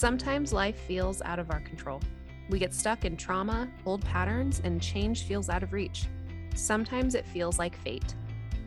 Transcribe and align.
Sometimes 0.00 0.54
life 0.54 0.78
feels 0.88 1.20
out 1.20 1.38
of 1.38 1.50
our 1.50 1.60
control. 1.60 2.00
We 2.48 2.58
get 2.58 2.72
stuck 2.72 3.04
in 3.04 3.18
trauma, 3.18 3.68
old 3.84 4.02
patterns, 4.02 4.62
and 4.64 4.80
change 4.80 5.24
feels 5.24 5.50
out 5.50 5.62
of 5.62 5.74
reach. 5.74 6.06
Sometimes 6.54 7.14
it 7.14 7.26
feels 7.26 7.58
like 7.58 7.76
fate. 7.76 8.14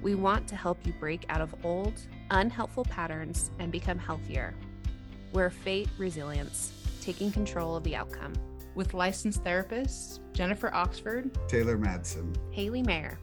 We 0.04 0.13
want 0.13 0.47
to 0.49 0.55
help 0.55 0.85
you 0.85 0.93
break 0.99 1.25
out 1.29 1.41
of 1.41 1.55
old, 1.65 1.99
unhelpful 2.29 2.83
patterns 2.83 3.49
and 3.57 3.71
become 3.71 3.97
healthier. 3.97 4.54
We're 5.31 5.49
Fate 5.49 5.89
Resilience, 5.97 6.71
taking 7.01 7.32
control 7.32 7.75
of 7.75 7.84
the 7.84 7.95
outcome. 7.95 8.34
with 8.75 8.93
licensed 8.93 9.43
therapists 9.43 10.20
Jennifer 10.34 10.71
Oxford. 10.71 11.36
Taylor 11.47 11.79
Madsen. 11.79 12.36
Haley 12.52 12.84
Mayer. 12.84 13.18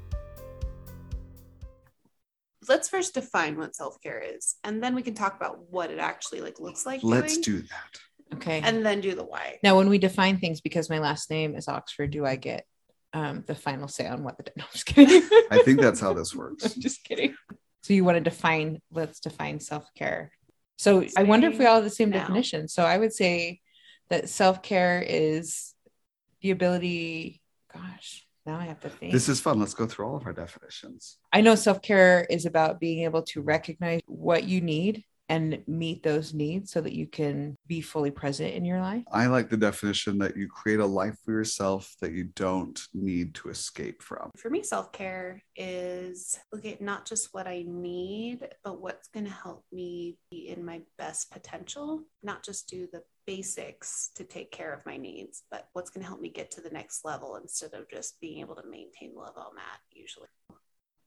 Let's 2.71 2.89
first 2.89 3.14
define 3.14 3.59
what 3.59 3.75
self-care 3.75 4.23
is 4.34 4.55
and 4.64 4.82
then 4.82 4.95
we 4.95 5.02
can 5.02 5.14
talk 5.14 5.34
about 5.37 5.55
what 5.70 5.91
it 5.91 5.98
actually 5.98 6.41
like 6.41 6.59
looks 6.61 6.87
like 6.87 7.00
Let's 7.02 7.37
doing, 7.37 7.62
do 7.62 7.69
that. 7.69 8.37
Okay. 8.37 8.61
and 8.64 8.87
then 8.87 9.00
do 9.00 9.15
the 9.15 9.24
why 9.24 9.59
now, 9.62 9.77
when 9.77 9.88
we 9.91 9.98
define 9.98 10.38
things, 10.38 10.61
because 10.61 10.88
my 10.88 11.01
last 11.01 11.30
name 11.30 11.56
is 11.56 11.66
Oxford, 11.69 12.11
do 12.12 12.25
I 12.25 12.37
get 12.37 12.64
um, 13.12 13.42
the 13.47 13.55
final 13.56 13.88
say 13.88 14.06
on 14.06 14.23
what 14.23 14.38
the? 14.38 14.45
No, 14.56 14.64
I'm 14.64 14.70
just 14.73 14.87
kidding. 14.87 15.23
I 15.51 15.59
think 15.64 15.80
that's 15.80 16.01
how 16.01 16.12
this 16.12 16.34
works. 16.41 16.64
I'm 16.64 16.80
just 16.80 17.02
kidding. 17.05 17.34
So 17.83 17.92
you 17.92 18.05
want 18.05 18.16
to 18.16 18.20
define? 18.20 18.80
Let's 18.92 19.20
define 19.20 19.59
self 19.59 19.84
care. 19.97 20.30
So 20.78 21.05
I 21.16 21.25
wonder 21.25 21.48
if 21.48 21.59
we 21.59 21.66
all 21.66 21.77
have 21.77 21.84
the 21.84 21.91
same 21.91 22.11
Now. 22.11 22.20
definition. 22.20 22.69
So 22.69 22.84
I 22.84 22.97
would 22.97 23.12
say 23.12 23.61
that 24.11 24.28
self 24.28 24.62
care 24.62 25.05
is 25.06 25.75
the 26.41 26.52
ability. 26.52 27.42
Gosh, 27.75 28.27
now 28.50 28.59
I 28.59 28.64
have 28.64 28.80
to 28.80 28.90
think. 28.90 29.12
This 29.12 29.28
is 29.28 29.40
fun. 29.40 29.60
Let's 29.60 29.74
go 29.74 29.86
through 29.86 30.06
all 30.06 30.16
of 30.16 30.27
our 30.27 30.32
definitions. 30.32 31.18
I 31.32 31.41
know 31.41 31.54
self 31.54 31.80
care 31.82 32.27
is 32.28 32.46
about 32.46 32.80
being 32.80 33.04
able 33.04 33.22
to 33.24 33.42
recognize 33.42 34.00
what 34.06 34.45
you 34.45 34.60
need 34.60 35.04
and 35.28 35.62
meet 35.68 36.02
those 36.02 36.34
needs 36.34 36.72
so 36.72 36.80
that 36.80 36.92
you 36.92 37.06
can 37.06 37.56
be 37.68 37.80
fully 37.80 38.10
present 38.10 38.52
in 38.52 38.64
your 38.64 38.80
life. 38.80 39.05
I 39.12 39.27
like 39.27 39.48
the 39.48 39.56
definition 39.56 40.18
that 40.18 40.36
you 40.36 40.48
create 40.48 40.80
a 40.80 40.86
life 40.86 41.16
for 41.25 41.30
yourself 41.30 41.94
that 42.00 42.10
you 42.10 42.25
don't 42.34 42.80
need 42.92 43.34
to 43.36 43.48
escape 43.48 44.02
from. 44.02 44.33
for 44.36 44.50
me 44.50 44.60
self-care 44.64 45.41
is 45.55 46.36
look 46.53 46.64
at 46.64 46.80
not 46.80 47.06
just 47.06 47.28
what 47.32 47.47
i 47.47 47.64
need 47.66 48.48
but 48.64 48.80
what's 48.80 49.08
going 49.08 49.27
to 49.27 49.30
help 49.30 49.64
me 49.70 50.16
be 50.30 50.48
in 50.48 50.64
my 50.64 50.80
best 50.98 51.30
potential 51.30 52.03
not 52.22 52.42
just 52.42 52.69
do 52.69 52.88
the 52.92 53.03
basics 53.31 54.11
to 54.17 54.25
take 54.25 54.50
care 54.50 54.73
of 54.73 54.84
my 54.84 54.97
needs 54.97 55.45
but 55.53 55.69
what's 55.73 55.91
going 55.91 56.03
to 56.03 56.09
help 56.09 56.20
me 56.20 56.28
get 56.28 56.50
to 56.50 56.61
the 56.61 56.70
next 56.70 57.05
level 57.05 57.37
instead 57.37 57.72
of 57.75 57.89
just 57.89 58.20
being 58.20 58.41
able 58.41 58.56
to 58.56 58.69
maintain 58.69 59.14
the 59.14 59.20
level 59.20 59.47
i'm 59.53 59.59
at 59.59 59.81
usually 59.92 60.28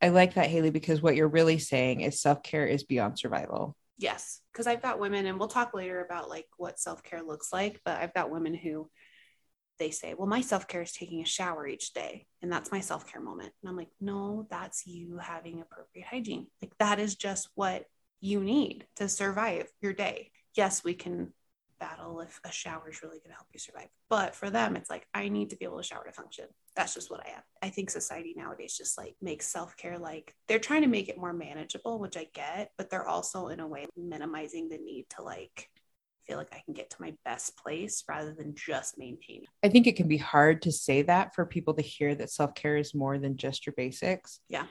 I 0.04 0.10
like 0.10 0.34
that, 0.34 0.50
Haley, 0.50 0.70
because 0.70 1.02
what 1.02 1.16
you're 1.16 1.30
really 1.30 1.60
saying 1.60 2.02
is 2.02 2.20
self 2.20 2.44
care 2.44 2.66
is 2.66 2.84
beyond 2.84 3.18
survival. 3.18 3.78
Yes, 3.98 4.42
because 4.52 4.68
I've 4.68 4.82
got 4.82 5.00
women, 5.00 5.26
and 5.26 5.40
we'll 5.40 5.48
talk 5.48 5.74
later 5.74 6.04
about 6.04 6.28
like 6.28 6.48
what 6.58 6.78
self 6.78 7.02
care 7.04 7.24
looks 7.24 7.54
like. 7.54 7.80
But 7.86 8.02
I've 8.02 8.14
got 8.14 8.30
women 8.30 8.54
who 8.54 8.90
they 9.80 9.92
say, 9.92 10.14
"Well, 10.14 10.28
my 10.28 10.42
self 10.42 10.68
care 10.68 10.82
is 10.82 10.92
taking 10.92 11.22
a 11.22 11.26
shower 11.26 11.66
each 11.66 11.94
day, 11.94 12.28
and 12.42 12.52
that's 12.52 12.70
my 12.70 12.82
self 12.82 13.10
care 13.10 13.22
moment." 13.22 13.54
And 13.62 13.70
I'm 13.70 13.78
like, 13.78 13.92
"No, 14.02 14.46
that's 14.50 14.86
you 14.86 15.20
having 15.20 15.62
appropriate 15.62 16.08
hygiene. 16.08 16.48
Like 16.62 16.74
that 16.80 17.00
is 17.00 17.16
just 17.16 17.48
what 17.56 17.86
you 18.20 18.42
need 18.44 18.86
to 18.98 19.08
survive 19.08 19.70
your 19.80 19.94
day. 19.94 20.32
Yes, 20.54 20.84
we 20.84 20.96
can 20.96 21.34
battle 21.84 22.22
if 22.22 22.40
a 22.46 22.52
shower 22.52 22.90
is 22.90 23.02
really 23.04 23.18
going 23.20 23.32
to 23.32 23.36
help 23.36 23.48
you 23.54 23.60
survive, 23.60 23.90
but 24.10 24.34
for 24.34 24.50
them, 24.50 24.78
it's 24.78 24.90
like 24.90 25.06
I 25.14 25.28
need 25.28 25.50
to 25.50 25.58
be 25.58 25.66
able 25.66 25.78
to 25.78 25.84
shower 25.84 26.06
to 26.06 26.14
function. 26.14 26.46
That's 26.76 26.94
just 26.94 27.12
what 27.12 27.26
I 27.26 27.32
am. 27.32 27.44
I 27.62 27.70
think 27.70 27.90
society 27.90 28.34
nowadays 28.38 28.78
just 28.78 28.98
like 28.98 29.16
makes 29.22 29.48
self 29.48 29.76
care 29.76 30.00
like 30.00 30.34
they're 30.48 30.60
trying 30.60 30.84
to 30.84 30.88
make 30.88 31.10
it 31.10 31.18
more 31.18 31.34
manageable, 31.34 32.00
which 32.00 32.16
I 32.16 32.28
get, 32.34 32.72
but 32.78 32.90
they're 32.90 33.08
also 33.08 33.48
in 33.48 33.60
a 33.60 33.68
way 33.68 33.86
minimizing 33.98 34.70
the 34.70 34.78
need 34.78 35.08
to 35.18 35.24
like 35.24 35.70
feel 36.26 36.38
like 36.38 36.54
I 36.54 36.62
can 36.64 36.74
get 36.74 36.90
to 36.92 37.02
my 37.02 37.14
best 37.26 37.58
place 37.58 38.04
rather 38.08 38.34
than 38.34 38.56
just 38.56 38.98
maintain. 38.98 39.44
I 39.62 39.68
think 39.68 39.86
it 39.86 39.98
can 39.98 40.08
be 40.08 40.18
hard 40.18 40.62
to 40.62 40.72
say 40.72 41.02
that 41.02 41.36
for 41.36 41.46
people 41.46 41.74
to 41.74 41.82
hear 41.82 42.16
that 42.16 42.32
self 42.32 42.56
care 42.56 42.78
is 42.78 42.96
more 42.96 43.18
than 43.18 43.36
just 43.36 43.66
your 43.66 43.74
basics. 43.76 44.40
Yeah. 44.48 44.66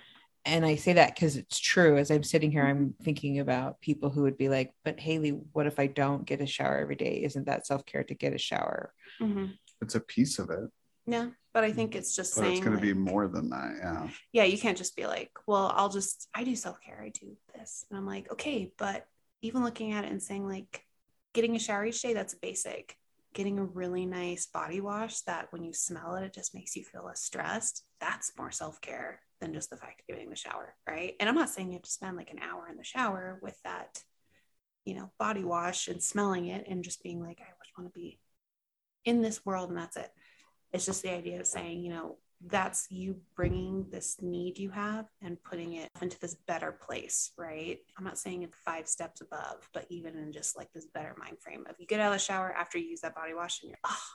And 0.44 0.66
I 0.66 0.74
say 0.74 0.94
that 0.94 1.14
because 1.14 1.36
it's 1.36 1.60
true. 1.60 1.96
As 1.96 2.10
I'm 2.10 2.24
sitting 2.24 2.50
here, 2.50 2.64
I'm 2.66 2.94
thinking 3.02 3.38
about 3.38 3.80
people 3.80 4.10
who 4.10 4.22
would 4.22 4.36
be 4.36 4.48
like, 4.48 4.74
but 4.84 4.98
Haley, 4.98 5.30
what 5.52 5.66
if 5.66 5.78
I 5.78 5.86
don't 5.86 6.26
get 6.26 6.40
a 6.40 6.46
shower 6.46 6.78
every 6.78 6.96
day? 6.96 7.22
Isn't 7.22 7.46
that 7.46 7.66
self 7.66 7.86
care 7.86 8.02
to 8.04 8.14
get 8.14 8.32
a 8.32 8.38
shower? 8.38 8.92
Mm-hmm. 9.20 9.46
It's 9.80 9.94
a 9.94 10.00
piece 10.00 10.38
of 10.38 10.50
it, 10.50 10.70
Yeah, 11.06 11.28
but 11.52 11.64
I 11.64 11.70
mm. 11.70 11.74
think 11.74 11.94
it's 11.94 12.16
just 12.16 12.34
but 12.34 12.42
saying 12.42 12.56
it's 12.56 12.64
going 12.64 12.76
to 12.76 12.82
be 12.82 12.92
more 12.92 13.28
than 13.28 13.50
that. 13.50 13.72
Yeah. 13.80 14.08
yeah, 14.32 14.44
you 14.44 14.58
can't 14.58 14.78
just 14.78 14.96
be 14.96 15.06
like, 15.06 15.30
well, 15.46 15.72
I'll 15.74 15.88
just, 15.88 16.28
I 16.34 16.44
do 16.44 16.56
self 16.56 16.80
care, 16.80 17.00
I 17.04 17.10
do 17.10 17.36
this. 17.54 17.84
And 17.90 17.98
I'm 17.98 18.06
like, 18.06 18.30
okay, 18.32 18.72
but 18.78 19.06
even 19.42 19.62
looking 19.62 19.92
at 19.92 20.04
it 20.04 20.10
and 20.10 20.22
saying, 20.22 20.48
like, 20.48 20.84
getting 21.34 21.54
a 21.54 21.60
shower 21.60 21.84
each 21.84 22.02
day, 22.02 22.14
that's 22.14 22.34
basic. 22.34 22.96
Getting 23.32 23.58
a 23.58 23.64
really 23.64 24.06
nice 24.06 24.46
body 24.46 24.80
wash 24.80 25.20
that 25.22 25.52
when 25.52 25.64
you 25.64 25.72
smell 25.72 26.16
it, 26.16 26.24
it 26.24 26.34
just 26.34 26.54
makes 26.54 26.76
you 26.76 26.84
feel 26.84 27.06
less 27.06 27.22
stressed. 27.22 27.84
That's 28.00 28.32
more 28.36 28.50
self 28.50 28.80
care 28.80 29.20
than 29.42 29.52
just 29.52 29.70
the 29.70 29.76
fact 29.76 30.00
of 30.00 30.06
getting 30.06 30.30
the 30.30 30.36
shower, 30.36 30.74
right? 30.88 31.14
And 31.20 31.28
I'm 31.28 31.34
not 31.34 31.50
saying 31.50 31.68
you 31.68 31.74
have 31.74 31.82
to 31.82 31.90
spend 31.90 32.16
like 32.16 32.30
an 32.30 32.38
hour 32.38 32.68
in 32.70 32.76
the 32.76 32.84
shower 32.84 33.38
with 33.42 33.60
that, 33.64 34.00
you 34.84 34.94
know, 34.94 35.10
body 35.18 35.42
wash 35.42 35.88
and 35.88 36.02
smelling 36.02 36.46
it 36.46 36.66
and 36.68 36.84
just 36.84 37.02
being 37.02 37.20
like, 37.20 37.40
I 37.40 37.50
just 37.62 37.76
want 37.76 37.92
to 37.92 37.98
be 37.98 38.20
in 39.04 39.20
this 39.20 39.44
world 39.44 39.68
and 39.68 39.78
that's 39.78 39.96
it. 39.96 40.10
It's 40.72 40.86
just 40.86 41.02
the 41.02 41.12
idea 41.12 41.40
of 41.40 41.46
saying, 41.46 41.82
you 41.82 41.90
know, 41.90 42.18
that's 42.46 42.86
you 42.90 43.16
bringing 43.36 43.86
this 43.90 44.16
need 44.22 44.58
you 44.58 44.70
have 44.70 45.06
and 45.20 45.42
putting 45.42 45.74
it 45.74 45.90
into 46.00 46.18
this 46.20 46.36
better 46.46 46.72
place, 46.72 47.32
right? 47.36 47.78
I'm 47.98 48.04
not 48.04 48.18
saying 48.18 48.42
it's 48.42 48.56
five 48.64 48.86
steps 48.88 49.20
above, 49.20 49.68
but 49.74 49.86
even 49.90 50.16
in 50.16 50.32
just 50.32 50.56
like 50.56 50.72
this 50.72 50.86
better 50.86 51.14
mind 51.18 51.38
frame 51.40 51.64
of 51.68 51.76
you 51.78 51.86
get 51.86 52.00
out 52.00 52.12
of 52.12 52.18
the 52.18 52.24
shower 52.24 52.52
after 52.52 52.78
you 52.78 52.86
use 52.86 53.00
that 53.00 53.14
body 53.14 53.34
wash 53.34 53.60
and 53.62 53.70
you're, 53.70 53.78
oh, 53.84 54.08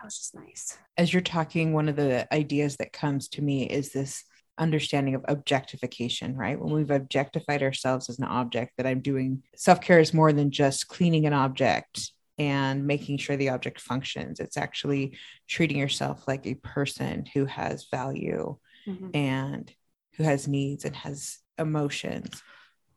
that 0.00 0.06
was 0.06 0.16
just 0.16 0.34
nice. 0.34 0.78
As 0.96 1.12
you're 1.12 1.20
talking, 1.20 1.72
one 1.72 1.88
of 1.88 1.96
the 1.96 2.32
ideas 2.32 2.76
that 2.76 2.92
comes 2.92 3.28
to 3.30 3.42
me 3.42 3.64
is 3.64 3.92
this 3.92 4.24
understanding 4.58 5.14
of 5.14 5.24
objectification, 5.28 6.36
right? 6.36 6.58
When 6.58 6.72
we've 6.72 6.90
objectified 6.90 7.62
ourselves 7.62 8.08
as 8.08 8.18
an 8.18 8.24
object, 8.24 8.72
that 8.76 8.86
I'm 8.86 9.00
doing 9.00 9.42
self 9.56 9.80
care 9.80 10.00
is 10.00 10.14
more 10.14 10.32
than 10.32 10.50
just 10.50 10.88
cleaning 10.88 11.26
an 11.26 11.34
object 11.34 12.12
and 12.38 12.86
making 12.86 13.18
sure 13.18 13.36
the 13.36 13.50
object 13.50 13.78
functions. 13.78 14.40
It's 14.40 14.56
actually 14.56 15.18
treating 15.46 15.76
yourself 15.76 16.26
like 16.26 16.46
a 16.46 16.54
person 16.54 17.26
who 17.34 17.44
has 17.44 17.86
value 17.90 18.56
Mhm. 18.88 19.14
and 19.14 19.74
who 20.14 20.24
has 20.24 20.48
needs 20.48 20.86
and 20.86 20.96
has 20.96 21.38
emotions. 21.58 22.42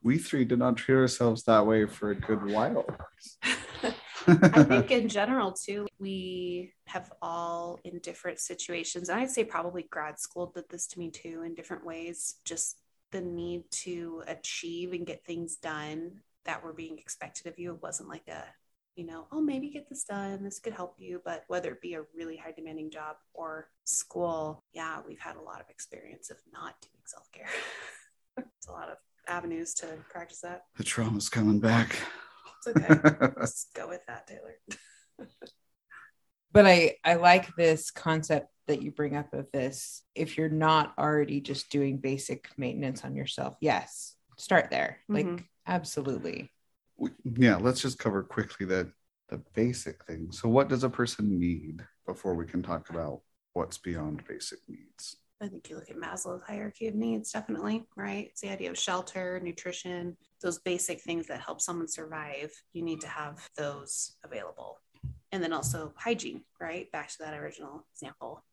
We 0.02 0.18
three 0.18 0.46
did 0.46 0.59
not 0.59 0.78
treat 0.78 0.96
ourselves 0.96 1.44
that 1.44 1.68
way 1.68 1.85
for 1.85 2.12
a 2.12 2.16
good 2.16 2.46
while. 2.50 2.85
I 4.28 4.63
think 4.63 4.91
in 4.91 5.09
general 5.09 5.51
too, 5.51 5.88
we 6.00 6.73
have 6.88 7.11
all 7.22 7.79
in 7.84 8.00
different 8.00 8.39
situations. 8.39 9.09
And 9.09 9.19
I'd 9.19 9.31
say 9.31 9.44
probably 9.44 9.84
grad 9.84 10.19
school 10.19 10.51
did 10.53 10.66
this 10.69 10.88
to 10.88 11.00
me 11.00 11.09
too 11.09 11.44
in 11.45 11.56
different 11.56 11.85
ways. 11.85 12.35
Just 12.45 12.79
the 13.11 13.22
need 13.22 13.63
to 13.72 14.23
achieve 14.28 14.94
and 14.94 15.06
get 15.06 15.25
things 15.25 15.56
done 15.57 16.11
that 16.45 16.63
were 16.63 16.73
being 16.73 16.97
expected 16.97 17.47
of 17.47 17.57
you. 17.57 17.73
It 17.73 17.81
wasn't 17.81 18.09
like 18.09 18.28
a, 18.28 18.44
you 18.95 19.06
know, 19.06 19.28
oh, 19.31 19.41
maybe 19.41 19.69
get 19.69 19.88
this 19.89 20.03
done. 20.03 20.44
This 20.44 20.59
could 20.59 20.73
help 20.73 20.95
you. 20.97 21.22
But 21.23 21.44
whether 21.47 21.72
it 21.72 21.81
be 21.81 21.94
a 21.94 22.03
really 22.16 22.38
high 22.38 22.51
demanding 22.51 22.91
job 22.91 23.16
or 23.34 23.69
school, 23.85 24.63
yeah, 24.73 25.00
we've 25.07 25.19
had 25.19 25.35
a 25.35 25.41
lot 25.41 25.61
of 25.61 25.69
experience 25.69 26.29
of 26.29 26.38
not 26.51 26.75
doing 26.81 27.01
self 27.05 27.31
care. 27.31 27.50
it's 28.38 28.67
a 28.67 28.72
lot 28.72 28.90
of 28.90 28.97
avenues 29.28 29.73
to 29.73 29.88
practice 30.09 30.41
that. 30.41 30.63
the 30.78 30.84
trauma's 30.84 31.29
coming 31.29 31.59
back. 31.59 31.97
It's 32.66 32.78
okay. 32.78 33.00
Let's 33.38 33.68
go 33.75 33.88
with 33.88 34.01
that, 34.07 34.28
Taylor. 34.28 34.56
but 36.51 36.66
I 36.66 36.96
I 37.03 37.16
like 37.16 37.56
this 37.56 37.91
concept 37.91 38.47
that 38.68 38.81
you 38.81 38.91
bring 38.91 39.16
up 39.16 39.34
of 39.34 39.51
this. 39.51 40.03
If 40.16 40.38
you're 40.38 40.50
not 40.50 40.94
already 40.97 41.41
just 41.41 41.69
doing 41.69 41.97
basic 41.97 42.47
maintenance 42.57 43.03
on 43.03 43.16
yourself, 43.16 43.57
yes, 43.59 44.16
start 44.38 44.69
there. 44.69 45.00
Like 45.09 45.25
Mhm. 45.25 45.46
absolutely. 45.68 46.52
Yeah, 47.23 47.57
let's 47.57 47.81
just 47.81 48.00
cover 48.00 48.23
quickly 48.23 48.66
the 48.66 48.91
the 49.29 49.37
basic 49.53 50.05
things. 50.05 50.40
So, 50.40 50.47
what 50.49 50.70
does 50.70 50.84
a 50.84 50.90
person 50.90 51.40
need 51.40 51.85
before 52.05 52.35
we 52.35 52.46
can 52.46 52.61
talk 52.61 52.90
about 52.90 53.22
what's 53.53 53.78
beyond 53.78 54.26
basic 54.28 54.59
needs? 54.67 55.17
I 55.41 55.47
think 55.47 55.70
you 55.70 55.76
look 55.76 55.90
at 55.90 55.97
Maslow's 55.97 56.44
hierarchy 56.44 56.88
of 56.88 56.96
needs, 56.96 57.32
definitely, 57.32 57.85
right? 57.97 58.28
It's 58.30 58.41
the 58.41 58.50
idea 58.50 58.70
of 58.70 58.78
shelter, 58.78 59.41
nutrition, 59.44 60.16
those 60.41 60.59
basic 60.59 61.02
things 61.02 61.28
that 61.28 61.41
help 61.41 61.59
someone 61.59 61.88
survive. 61.88 62.52
You 62.72 62.82
need 62.82 63.02
to 63.02 63.08
have 63.08 63.50
those 63.58 64.16
available. 64.24 64.80
And 65.32 65.44
then 65.44 65.52
also 65.52 65.94
hygiene, 65.97 66.44
right? 66.62 66.90
Back 66.91 67.09
to 67.09 67.18
that 67.20 67.34
original 67.34 67.85
example. 67.94 68.44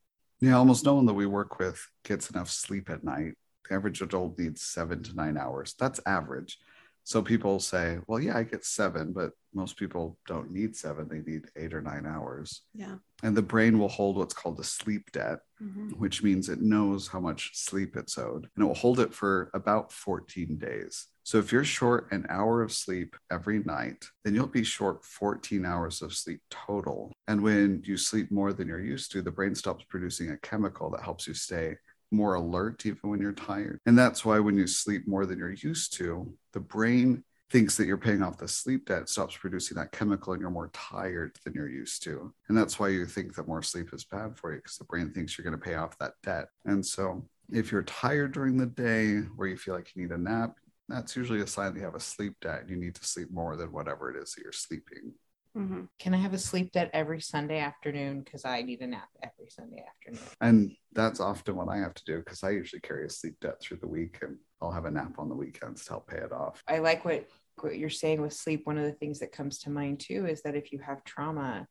Yeah, 0.40 0.56
almost 0.56 0.84
no 0.84 0.94
one 0.94 1.06
that 1.06 1.14
we 1.14 1.26
work 1.26 1.58
with 1.58 1.86
gets 2.02 2.30
enough 2.30 2.50
sleep 2.50 2.90
at 2.90 3.04
night. 3.04 3.34
The 3.68 3.74
average 3.76 4.00
adult 4.00 4.38
needs 4.38 4.62
seven 4.62 5.02
to 5.04 5.14
nine 5.14 5.36
hours. 5.36 5.74
That's 5.78 6.00
average. 6.06 6.58
So 7.04 7.22
people 7.22 7.58
say, 7.60 7.98
well, 8.06 8.20
yeah, 8.20 8.36
I 8.36 8.42
get 8.44 8.64
seven, 8.64 9.12
but 9.12 9.32
most 9.52 9.76
people 9.76 10.18
don't 10.26 10.50
need 10.52 10.76
seven. 10.76 11.08
They 11.08 11.20
need 11.28 11.46
eight 11.56 11.74
or 11.74 11.80
nine 11.80 12.06
hours. 12.06 12.62
Yeah. 12.72 12.96
And 13.22 13.36
the 13.36 13.42
brain 13.42 13.78
will 13.78 13.88
hold 13.88 14.16
what's 14.16 14.34
called 14.34 14.60
a 14.60 14.64
sleep 14.64 15.10
debt, 15.12 15.40
Mhm. 15.60 15.96
which 15.98 16.22
means 16.22 16.48
it 16.48 16.60
knows 16.62 17.08
how 17.08 17.18
much 17.20 17.50
sleep 17.54 17.96
it's 17.96 18.16
owed 18.16 18.48
and 18.54 18.64
it 18.64 18.66
will 18.66 18.74
hold 18.74 19.00
it 19.00 19.12
for 19.12 19.50
about 19.54 19.92
14 19.92 20.56
days. 20.56 21.06
So 21.24 21.38
if 21.38 21.52
you're 21.52 21.64
short 21.64 22.10
an 22.12 22.26
hour 22.28 22.62
of 22.62 22.72
sleep 22.72 23.16
every 23.30 23.60
night, 23.60 24.04
then 24.24 24.34
you'll 24.34 24.46
be 24.46 24.64
short 24.64 25.04
14 25.04 25.64
hours 25.66 26.02
of 26.02 26.14
sleep 26.14 26.40
total. 26.50 27.12
And 27.28 27.42
when 27.42 27.82
you 27.84 27.96
sleep 27.96 28.30
more 28.30 28.52
than 28.52 28.68
you're 28.68 28.80
used 28.80 29.12
to, 29.12 29.22
the 29.22 29.30
brain 29.32 29.54
stops 29.54 29.84
producing 29.88 30.30
a 30.30 30.38
chemical 30.38 30.90
that 30.90 31.02
helps 31.02 31.26
you 31.26 31.34
stay 31.34 31.76
more 32.10 32.34
alert 32.34 32.84
even 32.86 33.10
when 33.10 33.20
you're 33.20 33.32
tired. 33.32 33.78
And 33.86 33.98
that's 33.98 34.24
why 34.24 34.38
when 34.38 34.56
you 34.56 34.66
sleep 34.66 35.06
more 35.06 35.26
than 35.26 35.38
you're 35.38 35.52
used 35.52 35.92
to, 35.94 36.32
the 36.52 36.60
brain 36.60 37.24
thinks 37.50 37.76
that 37.76 37.86
you're 37.86 37.98
paying 37.98 38.22
off 38.22 38.38
the 38.38 38.46
sleep 38.46 38.86
debt, 38.86 39.08
stops 39.08 39.36
producing 39.36 39.76
that 39.76 39.92
chemical, 39.92 40.32
and 40.32 40.40
you're 40.40 40.50
more 40.50 40.70
tired 40.72 41.36
than 41.44 41.52
you're 41.52 41.68
used 41.68 42.02
to. 42.04 42.32
And 42.48 42.56
that's 42.56 42.78
why 42.78 42.88
you 42.88 43.06
think 43.06 43.34
that 43.34 43.48
more 43.48 43.62
sleep 43.62 43.92
is 43.92 44.04
bad 44.04 44.36
for 44.36 44.52
you 44.52 44.58
because 44.58 44.78
the 44.78 44.84
brain 44.84 45.10
thinks 45.10 45.36
you're 45.36 45.44
going 45.44 45.58
to 45.58 45.64
pay 45.64 45.74
off 45.74 45.98
that 45.98 46.12
debt. 46.22 46.48
And 46.64 46.84
so 46.84 47.24
if 47.50 47.72
you're 47.72 47.82
tired 47.82 48.32
during 48.32 48.56
the 48.56 48.66
day 48.66 49.16
where 49.36 49.48
you 49.48 49.56
feel 49.56 49.74
like 49.74 49.90
you 49.94 50.02
need 50.02 50.12
a 50.12 50.18
nap, 50.18 50.56
that's 50.88 51.16
usually 51.16 51.40
a 51.40 51.46
sign 51.46 51.72
that 51.72 51.78
you 51.80 51.84
have 51.84 51.94
a 51.94 52.00
sleep 52.00 52.34
debt 52.40 52.62
and 52.62 52.70
you 52.70 52.76
need 52.76 52.94
to 52.94 53.04
sleep 53.04 53.30
more 53.32 53.56
than 53.56 53.72
whatever 53.72 54.10
it 54.10 54.22
is 54.22 54.34
that 54.34 54.42
you're 54.42 54.52
sleeping. 54.52 55.12
Mhm. 55.60 55.88
Can 55.98 56.14
I 56.14 56.16
have 56.16 56.32
a 56.32 56.38
sleep 56.38 56.72
debt 56.72 56.90
every 56.94 57.20
Sunday 57.20 57.58
afternoon? 57.58 58.22
Because 58.22 58.44
I 58.44 58.62
need 58.62 58.80
a 58.80 58.86
nap 58.86 59.10
every 59.22 59.50
Sunday 59.50 59.84
afternoon. 59.86 60.28
And 60.40 60.72
that's 60.92 61.20
often 61.20 61.54
what 61.54 61.68
I 61.68 61.78
have 61.78 61.92
to 61.94 62.04
do 62.04 62.18
because 62.18 62.42
I 62.42 62.50
usually 62.50 62.80
carry 62.80 63.04
a 63.04 63.10
sleep 63.10 63.36
debt 63.40 63.60
through 63.60 63.78
the 63.78 63.88
week 63.88 64.18
and 64.22 64.38
I'll 64.62 64.70
have 64.70 64.86
a 64.86 64.90
nap 64.90 65.18
on 65.18 65.28
the 65.28 65.34
weekends 65.34 65.84
to 65.84 65.90
help 65.90 66.08
pay 66.08 66.18
it 66.18 66.32
off. 66.32 66.62
I 66.66 66.78
like 66.78 67.04
what, 67.04 67.28
what 67.60 67.78
you're 67.78 67.90
saying 67.90 68.22
with 68.22 68.32
sleep. 68.32 68.62
One 68.64 68.78
of 68.78 68.84
the 68.84 68.92
things 68.92 69.18
that 69.18 69.32
comes 69.32 69.58
to 69.60 69.70
mind 69.70 70.00
too 70.00 70.26
is 70.26 70.40
that 70.42 70.56
if 70.56 70.72
you 70.72 70.78
have 70.78 71.04
trauma, 71.04 71.66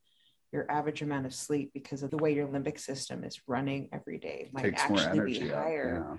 your 0.52 0.70
average 0.70 1.02
amount 1.02 1.26
of 1.26 1.34
sleep, 1.34 1.72
because 1.74 2.04
of 2.04 2.12
the 2.12 2.18
way 2.18 2.34
your 2.34 2.48
limbic 2.48 2.80
system 2.80 3.24
is 3.24 3.40
running 3.48 3.90
every 3.92 4.18
day, 4.18 4.50
might 4.52 4.64
Takes 4.64 4.84
actually 4.84 5.04
be 5.04 5.38
energy 5.38 5.54
out. 5.54 5.64
higher. 5.64 6.06
Yeah. 6.10 6.18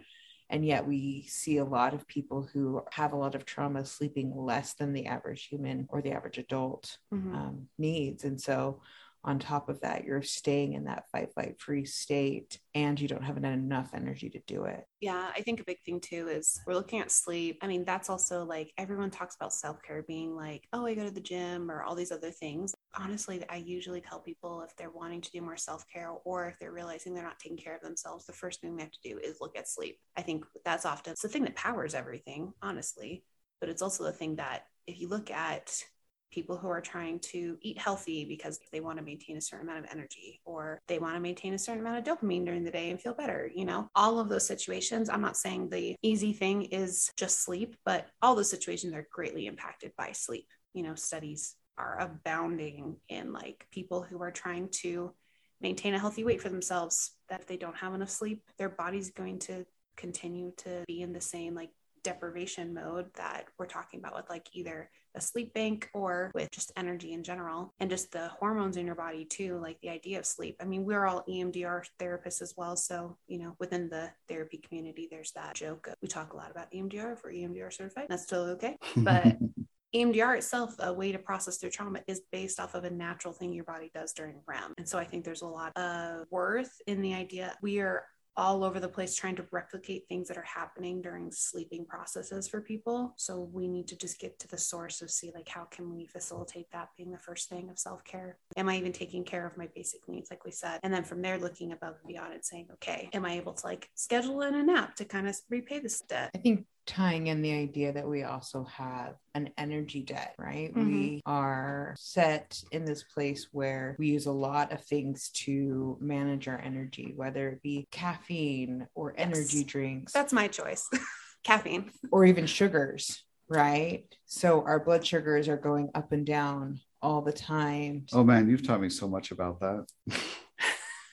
And 0.50 0.66
yet 0.66 0.86
we 0.86 1.24
see 1.28 1.58
a 1.58 1.64
lot 1.64 1.94
of 1.94 2.06
people 2.08 2.42
who 2.52 2.82
have 2.90 3.12
a 3.12 3.16
lot 3.16 3.34
of 3.36 3.44
trauma 3.44 3.84
sleeping 3.86 4.32
less 4.36 4.74
than 4.74 4.92
the 4.92 5.06
average 5.06 5.46
human 5.46 5.86
or 5.88 6.02
the 6.02 6.10
average 6.10 6.38
adult 6.38 6.98
Mhm. 7.14 7.34
um, 7.34 7.68
needs. 7.78 8.24
And 8.24 8.40
so, 8.40 8.82
on 9.22 9.38
top 9.38 9.68
of 9.68 9.80
that, 9.80 10.04
you're 10.04 10.22
staying 10.22 10.72
in 10.72 10.84
that 10.84 11.04
fight, 11.12 11.32
fight, 11.34 11.60
free 11.60 11.84
state, 11.84 12.58
and 12.74 12.98
you 12.98 13.06
don't 13.06 13.24
have 13.24 13.36
enough 13.36 13.90
energy 13.94 14.30
to 14.30 14.40
do 14.46 14.64
it. 14.64 14.84
Yeah, 15.00 15.30
I 15.34 15.42
think 15.42 15.60
a 15.60 15.64
big 15.64 15.80
thing 15.84 16.00
too 16.00 16.28
is 16.28 16.60
we're 16.66 16.74
looking 16.74 17.00
at 17.00 17.10
sleep. 17.10 17.58
I 17.62 17.66
mean, 17.66 17.84
that's 17.84 18.08
also 18.08 18.44
like 18.44 18.72
everyone 18.78 19.10
talks 19.10 19.36
about 19.36 19.52
self 19.52 19.82
care 19.82 20.02
being 20.02 20.34
like, 20.34 20.66
oh, 20.72 20.86
I 20.86 20.94
go 20.94 21.04
to 21.04 21.10
the 21.10 21.20
gym 21.20 21.70
or 21.70 21.82
all 21.82 21.94
these 21.94 22.12
other 22.12 22.30
things. 22.30 22.74
Honestly, 22.96 23.44
I 23.50 23.56
usually 23.56 24.00
tell 24.00 24.20
people 24.20 24.62
if 24.62 24.74
they're 24.76 24.90
wanting 24.90 25.20
to 25.20 25.30
do 25.30 25.42
more 25.42 25.56
self 25.56 25.84
care 25.92 26.12
or 26.24 26.48
if 26.48 26.58
they're 26.58 26.72
realizing 26.72 27.14
they're 27.14 27.22
not 27.22 27.38
taking 27.38 27.58
care 27.58 27.76
of 27.76 27.82
themselves, 27.82 28.24
the 28.24 28.32
first 28.32 28.60
thing 28.60 28.76
they 28.76 28.82
have 28.82 28.92
to 28.92 29.08
do 29.08 29.18
is 29.18 29.38
look 29.40 29.56
at 29.56 29.68
sleep. 29.68 29.98
I 30.16 30.22
think 30.22 30.44
that's 30.64 30.86
often 30.86 31.14
the 31.22 31.28
thing 31.28 31.44
that 31.44 31.56
powers 31.56 31.94
everything, 31.94 32.52
honestly, 32.62 33.24
but 33.60 33.68
it's 33.68 33.82
also 33.82 34.04
the 34.04 34.12
thing 34.12 34.36
that 34.36 34.64
if 34.86 35.00
you 35.00 35.08
look 35.08 35.30
at 35.30 35.84
people 36.30 36.56
who 36.56 36.68
are 36.68 36.80
trying 36.80 37.18
to 37.18 37.58
eat 37.62 37.78
healthy 37.78 38.24
because 38.24 38.60
they 38.72 38.80
want 38.80 38.98
to 38.98 39.04
maintain 39.04 39.36
a 39.36 39.40
certain 39.40 39.68
amount 39.68 39.84
of 39.84 39.90
energy 39.90 40.40
or 40.44 40.80
they 40.86 40.98
want 40.98 41.14
to 41.14 41.20
maintain 41.20 41.54
a 41.54 41.58
certain 41.58 41.80
amount 41.80 41.98
of 41.98 42.18
dopamine 42.18 42.44
during 42.44 42.64
the 42.64 42.70
day 42.70 42.90
and 42.90 43.00
feel 43.00 43.14
better. 43.14 43.50
You 43.54 43.64
know, 43.64 43.88
all 43.94 44.18
of 44.18 44.28
those 44.28 44.46
situations, 44.46 45.08
I'm 45.08 45.20
not 45.20 45.36
saying 45.36 45.68
the 45.68 45.96
easy 46.02 46.32
thing 46.32 46.62
is 46.62 47.10
just 47.16 47.42
sleep, 47.42 47.76
but 47.84 48.06
all 48.22 48.34
those 48.34 48.50
situations 48.50 48.94
are 48.94 49.06
greatly 49.12 49.46
impacted 49.46 49.92
by 49.96 50.12
sleep. 50.12 50.46
You 50.74 50.82
know, 50.82 50.94
studies 50.94 51.56
are 51.78 51.98
abounding 52.00 52.96
in 53.08 53.32
like 53.32 53.66
people 53.70 54.02
who 54.02 54.22
are 54.22 54.30
trying 54.30 54.68
to 54.68 55.12
maintain 55.60 55.94
a 55.94 55.98
healthy 55.98 56.24
weight 56.24 56.40
for 56.40 56.48
themselves 56.48 57.12
that 57.28 57.40
if 57.40 57.46
they 57.46 57.56
don't 57.56 57.76
have 57.76 57.94
enough 57.94 58.10
sleep, 58.10 58.42
their 58.58 58.68
body's 58.68 59.10
going 59.10 59.38
to 59.38 59.64
continue 59.96 60.52
to 60.56 60.84
be 60.86 61.02
in 61.02 61.12
the 61.12 61.20
same 61.20 61.54
like 61.54 61.70
deprivation 62.02 62.72
mode 62.72 63.06
that 63.14 63.46
we're 63.58 63.66
talking 63.66 64.00
about 64.00 64.14
with 64.14 64.28
like 64.30 64.48
either 64.52 64.90
a 65.14 65.20
sleep 65.20 65.52
bank 65.54 65.88
or 65.94 66.30
with 66.34 66.50
just 66.50 66.72
energy 66.76 67.12
in 67.12 67.22
general 67.22 67.74
and 67.80 67.90
just 67.90 68.12
the 68.12 68.28
hormones 68.28 68.76
in 68.76 68.86
your 68.86 68.94
body 68.94 69.24
too 69.24 69.58
like 69.58 69.78
the 69.80 69.90
idea 69.90 70.18
of 70.18 70.26
sleep. 70.26 70.56
I 70.60 70.64
mean 70.64 70.84
we're 70.84 71.06
all 71.06 71.24
emdr 71.28 71.84
therapists 72.00 72.42
as 72.42 72.54
well. 72.56 72.76
So 72.76 73.16
you 73.26 73.38
know 73.38 73.56
within 73.58 73.88
the 73.88 74.10
therapy 74.28 74.58
community 74.58 75.08
there's 75.10 75.32
that 75.32 75.54
joke 75.54 75.88
of, 75.88 75.94
we 76.02 76.08
talk 76.08 76.32
a 76.32 76.36
lot 76.36 76.50
about 76.50 76.72
emdr 76.72 77.12
if 77.12 77.24
we're 77.24 77.32
emdr 77.32 77.72
certified 77.72 78.06
that's 78.08 78.26
totally 78.26 78.52
okay. 78.52 78.76
But 78.96 79.38
EMDR 79.94 80.36
itself, 80.36 80.76
a 80.78 80.92
way 80.92 81.10
to 81.10 81.18
process 81.18 81.56
through 81.56 81.70
trauma, 81.70 82.00
is 82.06 82.22
based 82.30 82.60
off 82.60 82.74
of 82.74 82.84
a 82.84 82.90
natural 82.90 83.34
thing 83.34 83.52
your 83.52 83.64
body 83.64 83.90
does 83.92 84.12
during 84.12 84.36
REM. 84.46 84.74
And 84.78 84.88
so 84.88 84.98
I 84.98 85.04
think 85.04 85.24
there's 85.24 85.42
a 85.42 85.46
lot 85.46 85.76
of 85.76 86.26
worth 86.30 86.72
in 86.86 87.02
the 87.02 87.14
idea. 87.14 87.56
We 87.60 87.80
are 87.80 88.04
all 88.36 88.64
over 88.64 88.80
the 88.80 88.88
place 88.88 89.14
trying 89.14 89.36
to 89.36 89.44
replicate 89.50 90.06
things 90.08 90.28
that 90.28 90.36
are 90.36 90.42
happening 90.42 91.02
during 91.02 91.30
sleeping 91.30 91.84
processes 91.84 92.48
for 92.48 92.60
people. 92.60 93.12
So 93.16 93.48
we 93.52 93.68
need 93.68 93.88
to 93.88 93.96
just 93.96 94.18
get 94.18 94.38
to 94.40 94.48
the 94.48 94.58
source 94.58 95.02
of 95.02 95.10
see 95.10 95.32
like 95.34 95.48
how 95.48 95.64
can 95.64 95.94
we 95.94 96.06
facilitate 96.06 96.70
that 96.72 96.88
being 96.96 97.10
the 97.10 97.18
first 97.18 97.48
thing 97.48 97.68
of 97.70 97.78
self-care. 97.78 98.38
Am 98.56 98.68
I 98.68 98.76
even 98.76 98.92
taking 98.92 99.24
care 99.24 99.46
of 99.46 99.56
my 99.56 99.68
basic 99.74 100.08
needs 100.08 100.30
like 100.30 100.44
we 100.44 100.50
said? 100.52 100.80
And 100.82 100.92
then 100.92 101.04
from 101.04 101.22
there 101.22 101.38
looking 101.38 101.72
above 101.72 101.96
and 102.02 102.08
beyond 102.08 102.32
and 102.32 102.44
saying, 102.44 102.68
okay, 102.74 103.10
am 103.12 103.24
I 103.24 103.34
able 103.34 103.54
to 103.54 103.66
like 103.66 103.90
schedule 103.94 104.42
in 104.42 104.54
a 104.54 104.62
nap 104.62 104.96
to 104.96 105.04
kind 105.04 105.28
of 105.28 105.36
repay 105.48 105.80
this 105.80 106.00
debt? 106.00 106.30
I 106.34 106.38
think 106.38 106.66
tying 106.90 107.28
in 107.28 107.40
the 107.40 107.52
idea 107.52 107.92
that 107.92 108.08
we 108.08 108.24
also 108.24 108.64
have 108.64 109.14
an 109.36 109.48
energy 109.56 110.02
debt, 110.02 110.34
right? 110.38 110.74
Mhm. 110.74 110.84
We 110.86 111.20
are 111.24 111.94
set 111.96 112.60
in 112.72 112.84
this 112.84 113.04
place 113.04 113.46
where 113.52 113.94
we 114.00 114.08
use 114.08 114.26
a 114.26 114.32
lot 114.32 114.72
of 114.72 114.84
things 114.84 115.30
to 115.44 115.96
manage 116.00 116.48
our 116.48 116.58
energy, 116.58 117.12
whether 117.14 117.50
it 117.50 117.62
be 117.62 117.86
caffeine 117.92 118.88
or 118.96 119.14
energy 119.16 119.58
Yes. 119.58 119.66
drinks 119.66 120.12
That's 120.12 120.32
my 120.32 120.48
choice. 120.48 120.88
Caffeine. 121.44 121.90
or 122.10 122.24
even 122.26 122.44
sugars, 122.46 123.24
right? 123.48 124.04
So 124.26 124.62
our 124.64 124.80
blood 124.80 125.06
sugars 125.06 125.48
are 125.48 125.56
going 125.56 125.90
up 125.94 126.10
and 126.12 126.26
down 126.26 126.80
all 127.00 127.22
the 127.22 127.32
time. 127.32 128.04
Oh 128.12 128.24
man, 128.24 128.48
you've 128.50 128.66
taught 128.66 128.80
me 128.80 128.90
so 128.90 129.08
much 129.08 129.30
about 129.30 129.60
that. 129.60 129.86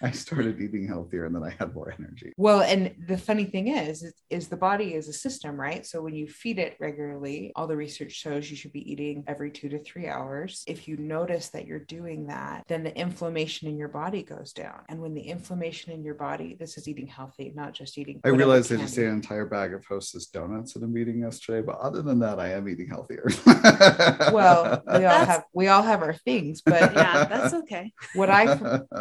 I 0.02 0.12
started 0.12 0.62
eating 0.62 0.88
healthier 0.88 1.26
and 1.26 1.34
then 1.36 1.44
I 1.44 1.50
had 1.58 1.74
more 1.74 1.92
energy. 1.98 2.32
Well, 2.38 2.62
and 2.62 2.94
the 3.08 3.18
funny 3.18 3.46
thing 3.46 3.70
is, 3.70 4.04
is, 4.04 4.14
is 4.30 4.48
the 4.48 4.56
body 4.58 4.94
is 4.94 5.08
a 5.08 5.14
system, 5.14 5.60
right? 5.60 5.86
So 5.88 6.04
when 6.04 6.14
you 6.14 6.28
feed 6.28 6.60
it 6.60 6.76
regularly, 6.80 7.52
all 7.56 7.66
the 7.66 7.76
research 7.76 8.12
shows 8.12 8.50
you 8.52 8.56
should 8.58 8.74
be 8.74 8.92
eating 8.92 9.24
every 9.28 9.50
two 9.50 9.70
to 9.70 9.80
three 9.80 10.08
hours. 10.08 10.64
If 10.68 10.88
you 10.88 10.98
notice 10.98 11.50
that 11.50 11.66
you're 11.66 11.80
doing 11.80 12.28
that, 12.28 12.64
then 12.68 12.84
the 12.84 12.96
inflammation 12.96 13.68
in 13.70 13.76
your 13.76 13.88
body 13.88 14.22
goes 14.22 14.54
down. 14.54 14.82
And 14.88 15.02
when 15.02 15.16
the 15.16 15.22
inflammation 15.22 15.92
in 15.92 16.04
your 16.04 16.14
body, 16.14 16.56
this 16.60 16.78
is 16.78 16.88
eating 16.88 17.08
healthy, 17.08 17.52
not 17.56 17.74
just 17.74 17.98
eating. 17.98 18.22
I 18.24 18.30
whatever 18.30 18.38
realized 18.38 18.72
I 18.72 18.76
candy. 18.76 18.86
just 18.86 19.00
ate 19.00 19.06
an 19.08 19.14
entire 19.16 19.46
bag 19.48 19.74
of 19.74 19.84
Hostess 19.84 20.28
donuts 20.28 20.76
at 20.76 20.84
a 20.84 20.88
meeting 20.88 21.22
yesterday, 21.22 21.66
but 21.66 21.80
other 21.80 22.04
than 22.04 22.20
that, 22.20 22.40
I 22.40 22.52
am 22.54 22.70
eating 22.70 22.88
healthier. 22.88 23.28
Well, 24.32 24.84
we 24.86 24.94
all 24.94 25.00
That's- 25.00 25.28
have 25.28 25.44
we 25.54 25.68
all 25.70 25.82
have 25.82 26.04
our 26.04 26.14
things, 26.14 26.62
but 26.62 26.94
Yeah, 26.94 27.26
that's 27.26 27.54
okay. 27.56 27.94
what 28.14 28.30
I 28.30 28.56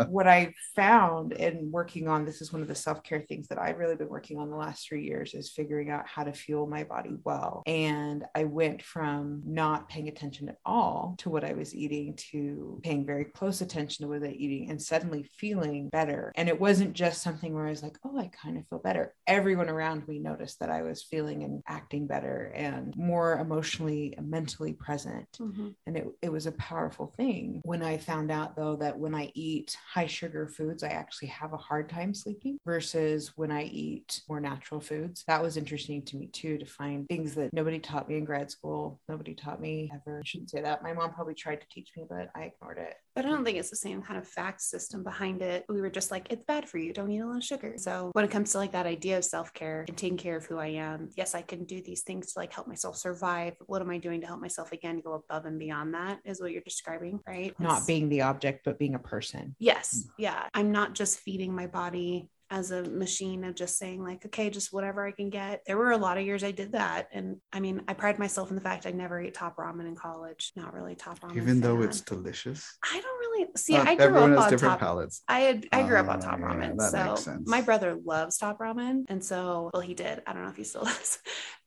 what 0.09 0.27
I 0.27 0.55
found 0.75 0.86
in 1.33 1.71
working 1.71 2.09
on 2.09 2.25
this 2.25 2.41
is 2.41 2.53
one 2.53 2.63
of 2.63 2.69
the 2.69 2.75
self 2.75 3.03
care 3.03 3.21
things 3.21 3.49
that 3.49 3.59
I've 3.59 3.79
really 3.79 3.97
been 3.97 4.09
working 4.09 4.39
on 4.39 4.51
the 4.51 4.57
last 4.57 4.87
three 4.87 5.05
years 5.05 5.35
is 5.35 5.51
figuring 5.51 5.91
out 5.91 6.07
how 6.07 6.25
to 6.25 6.33
fuel 6.33 6.67
my 6.67 6.85
body 6.85 7.11
well. 7.25 7.63
And 7.67 8.25
I 8.35 8.45
went 8.45 8.83
from 8.83 9.43
not 9.45 9.89
paying 9.89 10.09
attention 10.09 10.49
at 10.49 10.59
all 10.65 11.15
to 11.19 11.31
what 11.31 11.45
I 11.45 11.53
was 11.55 11.75
eating 11.75 12.15
to 12.33 12.81
paying 12.83 13.05
very 13.07 13.25
close 13.25 13.61
attention 13.61 14.05
to 14.05 14.09
what 14.09 14.23
I 14.23 14.29
was 14.29 14.37
eating 14.37 14.71
and 14.71 14.81
suddenly 14.81 15.25
feeling 15.39 15.89
better. 15.89 16.33
And 16.37 16.49
it 16.49 16.61
wasn't 16.61 16.95
just 16.95 17.23
something 17.23 17.53
where 17.55 17.67
I 17.67 17.71
was 17.71 17.83
like, 17.83 17.99
oh, 18.05 18.19
I 18.19 18.29
kind 18.29 18.59
of 18.59 18.67
feel 18.69 18.79
better. 18.79 19.15
Everyone 19.27 19.69
around 19.69 20.07
me 20.09 20.19
noticed 20.19 20.61
that 20.61 20.71
I 20.71 20.83
was 20.83 21.03
feeling 21.03 21.43
and 21.43 21.63
acting 21.67 22.07
better 22.07 22.53
and 22.55 22.95
more 22.97 23.39
emotionally 23.39 24.15
and 24.17 24.31
mentally 24.31 24.73
present 24.73 25.27
Mhm. 25.41 25.75
and 25.87 25.97
it, 25.97 26.07
it 26.23 26.33
was 26.33 26.47
a 26.47 26.53
powerful 26.53 27.13
thing 27.17 27.61
when 27.65 27.83
i 27.83 27.97
found 27.97 28.31
out 28.31 28.57
though 28.57 28.77
that 28.77 28.99
when 28.99 29.15
i 29.15 29.31
eat 29.35 29.77
high 29.93 30.07
sugar 30.07 30.47
i 30.83 30.89
actually 30.89 31.29
have 31.29 31.53
a 31.53 31.57
hard 31.57 31.89
time 31.89 32.15
sleeping 32.15 32.59
versus 32.65 33.33
when 33.37 33.51
i 33.51 33.65
eat 33.65 34.23
more 34.29 34.41
natural 34.41 34.81
foods. 34.81 35.25
That 35.27 35.43
was 35.43 35.57
interesting 35.57 36.03
to 36.07 36.17
me 36.17 36.29
too 36.29 36.59
to 36.59 36.67
find 36.67 37.07
things 37.09 37.35
that 37.35 37.53
nobody 37.53 37.79
taught 37.79 38.09
me 38.09 38.17
in 38.17 38.25
grad 38.25 38.51
school 38.51 39.01
nobody 39.09 39.35
taught 39.35 39.61
me 39.61 39.91
ever. 39.95 40.19
I 40.19 40.23
shouldn't 40.25 40.51
say 40.51 40.61
that. 40.63 40.83
My 40.83 40.93
mom 40.93 41.13
probably 41.13 41.35
tried 41.35 41.61
to 41.61 41.67
teach 41.71 41.91
me 41.97 42.05
but 42.09 42.31
i 42.35 42.45
ignored 42.45 42.79
it 42.79 42.97
But 43.17 43.25
I 43.25 43.29
don't 43.31 43.45
think 43.47 43.57
it's 43.57 43.71
the 43.71 43.77
same 43.77 44.03
kind 44.03 44.19
of 44.19 44.29
fact 44.29 44.61
system 44.61 45.03
behind 45.03 45.41
it. 45.41 45.65
We 45.71 45.81
were 45.81 45.89
just 45.89 46.11
like, 46.11 46.27
it's 46.29 46.45
bad 46.45 46.69
for 46.69 46.77
you. 46.77 46.93
Don't 46.93 47.11
eat 47.11 47.21
a 47.21 47.27
lot 47.27 47.39
of 47.39 47.45
sugar. 47.45 47.73
So 47.79 48.11
when 48.13 48.27
it 48.27 48.31
comes 48.31 48.53
to 48.53 48.59
like 48.59 48.73
that 48.73 48.85
idea 48.85 49.17
of 49.17 49.25
self 49.25 49.55
care 49.55 49.87
and 49.89 49.97
taking 49.97 50.19
care 50.19 50.37
of 50.37 50.45
who 50.45 50.59
I 50.59 50.67
am, 50.67 51.09
yes, 51.17 51.35
I 51.35 51.41
can 51.41 51.65
do 51.65 51.83
these 51.83 52.03
things 52.03 52.35
to 52.35 52.39
like 52.39 52.53
help 52.53 52.69
myself 52.69 52.97
survive. 52.99 53.55
What 53.65 53.81
am 53.81 53.89
I 53.89 53.97
doing 53.97 54.21
to 54.21 54.27
help 54.27 54.41
myself 54.43 54.73
again 54.73 55.01
go 55.03 55.15
above 55.15 55.47
and 55.47 55.59
beyond 55.59 55.95
that? 55.95 56.19
Is 56.27 56.43
what 56.43 56.53
you're 56.53 56.61
describing, 56.61 57.19
right? 57.27 57.59
not 57.59 57.69
It's- 57.69 57.87
being 57.87 58.11
the 58.11 58.21
object 58.21 58.67
but 58.67 58.79
being 58.79 58.95
a 58.95 58.99
person 58.99 59.57
Yes. 59.59 60.03
Mm. 60.05 60.11
Yeah. 60.19 60.43
I'm 60.53 60.71
not 60.71 60.95
just 60.95 61.19
feeding 61.19 61.55
my 61.55 61.67
body 61.69 62.29
as 62.51 62.71
a 62.71 62.83
machine 62.85 63.45
of 63.45 63.55
just 63.55 63.79
saying, 63.79 64.03
like, 64.03 64.25
okay, 64.27 64.51
just 64.51 64.73
whatever 64.73 65.07
I 65.07 65.11
can 65.11 65.31
get. 65.31 65.63
There 65.67 65.77
were 65.77 65.93
a 65.93 65.97
lot 65.99 66.19
of 66.19 66.25
years 66.25 66.45
I 66.45 66.53
did 66.53 66.73
that. 66.73 67.09
And 67.13 67.37
I 67.53 67.61
mean, 67.61 67.83
I 67.89 67.95
pride 67.95 68.19
myself 68.19 68.51
in 68.51 68.57
the 68.57 68.63
fact 68.63 68.87
I 68.87 68.93
never 68.93 69.21
ate 69.21 69.35
top 69.35 69.57
ramen 69.57 69.87
in 69.87 69.97
college. 69.97 70.53
Not 70.57 70.73
really 70.75 70.95
top 70.95 71.21
ramen. 71.21 71.37
Even 71.37 71.61
though 71.61 71.77
fan. 71.77 71.89
it's 71.89 72.01
delicious. 72.01 72.79
I 72.85 73.01
don't 73.01 73.19
really 73.19 73.47
see. 73.57 73.77
Uh, 73.77 73.83
I 73.83 73.95
grew 73.97 74.05
everyone 74.07 74.33
up 74.33 74.39
has 74.39 74.45
on 74.45 74.51
different 74.51 74.73
top. 74.73 74.81
palates. 74.81 75.23
I 75.29 75.41
had 75.41 75.67
I 75.73 75.83
grew 75.83 75.97
up 75.97 76.09
on 76.09 76.21
top 76.21 76.39
yeah, 76.39 76.47
ramen. 76.47 76.81
so 76.81 77.17
sense. 77.17 77.49
my 77.49 77.61
brother 77.61 77.99
loves 78.05 78.39
top 78.39 78.59
ramen. 78.59 79.05
And 79.09 79.25
so 79.25 79.71
well 79.73 79.83
he 79.83 79.95
did. 79.95 80.23
I 80.27 80.33
don't 80.33 80.45
know 80.45 80.51
if 80.51 80.57
he 80.57 80.65
still 80.65 80.85
does. 80.85 81.19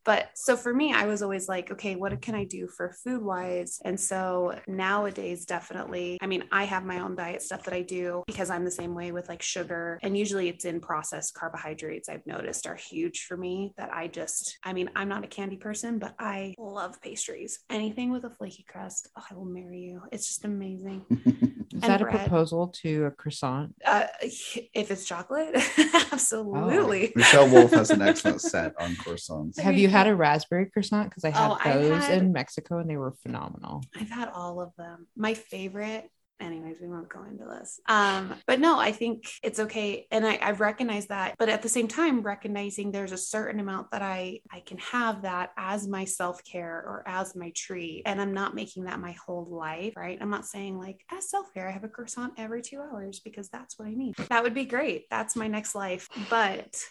But 0.05 0.29
so 0.33 0.55
for 0.55 0.73
me, 0.73 0.93
I 0.93 1.05
was 1.05 1.21
always 1.21 1.47
like, 1.47 1.71
okay, 1.71 1.95
what 1.95 2.19
can 2.21 2.35
I 2.35 2.45
do 2.45 2.67
for 2.67 2.95
food 3.03 3.21
wise? 3.21 3.79
And 3.83 3.99
so 3.99 4.59
nowadays, 4.67 5.45
definitely, 5.45 6.17
I 6.21 6.27
mean, 6.27 6.45
I 6.51 6.63
have 6.63 6.85
my 6.85 6.99
own 6.99 7.15
diet 7.15 7.41
stuff 7.41 7.63
that 7.65 7.73
I 7.73 7.81
do 7.81 8.23
because 8.27 8.49
I'm 8.49 8.65
the 8.65 8.71
same 8.71 8.95
way 8.95 9.11
with 9.11 9.29
like 9.29 9.41
sugar. 9.41 9.99
And 10.01 10.17
usually 10.17 10.47
it's 10.49 10.65
in 10.65 10.79
processed 10.79 11.33
carbohydrates, 11.33 12.09
I've 12.09 12.25
noticed 12.25 12.67
are 12.67 12.75
huge 12.75 13.25
for 13.27 13.37
me 13.37 13.73
that 13.77 13.93
I 13.93 14.07
just, 14.07 14.57
I 14.63 14.73
mean, 14.73 14.89
I'm 14.95 15.09
not 15.09 15.23
a 15.23 15.27
candy 15.27 15.57
person, 15.57 15.99
but 15.99 16.15
I 16.19 16.55
love 16.57 17.01
pastries. 17.01 17.59
Anything 17.69 18.11
with 18.11 18.23
a 18.23 18.29
flaky 18.29 18.65
crust, 18.67 19.09
oh, 19.17 19.23
I 19.29 19.35
will 19.35 19.45
marry 19.45 19.79
you. 19.79 20.01
It's 20.11 20.27
just 20.27 20.45
amazing. 20.45 21.05
Is 21.71 21.83
And 21.83 21.91
that 21.91 22.01
a 22.01 22.05
proposal 22.05 22.69
to 22.81 23.05
a 23.05 23.11
croissant? 23.11 23.75
Uh, 23.85 24.07
if 24.21 24.89
it's 24.89 25.05
chocolate, 25.05 25.55
absolutely. 26.11 27.13
Michelle 27.15 27.47
Wolf 27.49 27.71
has 27.71 27.91
an 27.91 28.01
excellent 28.01 28.41
set 28.41 28.73
on 28.79 28.95
croissants. 28.95 29.59
Have 29.59 29.77
you 29.77 29.88
you 29.89 29.97
had 29.97 30.07
a 30.07 30.15
raspberry 30.15 30.67
croissant? 30.71 31.09
Because 31.09 31.25
I 31.25 31.29
had 31.31 31.49
Oh, 31.51 31.57
I've 31.63 31.81
those 31.83 32.05
had- 32.05 32.21
in 32.21 32.31
Mexico 32.33 32.77
and 32.79 32.89
they 32.89 32.97
were 32.97 33.13
phenomenal. 33.23 33.83
I've 33.95 34.09
had 34.09 34.29
all 34.29 34.61
of 34.61 34.71
them. 34.77 35.07
My 35.15 35.33
favorite, 35.33 36.09
anyways, 36.39 36.77
we 36.81 36.87
won't 36.87 37.09
go 37.09 37.23
into 37.25 37.43
this. 37.43 37.81
Um, 37.89 38.33
but 38.47 38.61
no, 38.61 38.79
I 38.79 38.93
think 38.93 39.25
it's 39.43 39.59
okay. 39.59 40.07
And 40.09 40.25
I, 40.25 40.39
I've 40.41 40.61
recognized 40.61 41.09
that, 41.09 41.35
but 41.37 41.49
at 41.49 41.61
the 41.61 41.67
same 41.69 41.87
time, 41.89 42.21
recognizing 42.21 42.91
there's 42.91 43.11
a 43.11 43.17
certain 43.17 43.59
amount 43.59 43.91
that 43.91 44.01
I 44.01 44.39
I 44.49 44.61
can 44.61 44.77
have 44.77 45.23
that 45.23 45.51
as 45.57 45.85
my 45.87 46.05
self-care 46.05 46.77
or 46.87 47.03
as 47.05 47.35
my 47.35 47.51
treat. 47.55 48.03
And 48.05 48.21
I'm 48.21 48.33
not 48.33 48.55
making 48.55 48.85
that 48.85 49.01
my 49.01 49.11
whole 49.25 49.47
life, 49.49 49.93
right? 49.97 50.17
I'm 50.21 50.29
not 50.29 50.45
saying 50.45 50.77
like 50.77 51.01
as 51.11 51.29
self-care, 51.29 51.67
I 51.67 51.71
have 51.71 51.83
a 51.83 51.89
croissant 51.89 52.33
every 52.37 52.61
two 52.61 52.79
hours 52.79 53.19
because 53.19 53.49
that's 53.49 53.77
what 53.77 53.89
I 53.89 53.93
need. 53.93 54.15
That 54.29 54.43
would 54.43 54.53
be 54.53 54.65
great. 54.65 55.07
That's 55.09 55.35
my 55.35 55.47
next 55.49 55.75
life. 55.75 56.07
But 56.29 56.81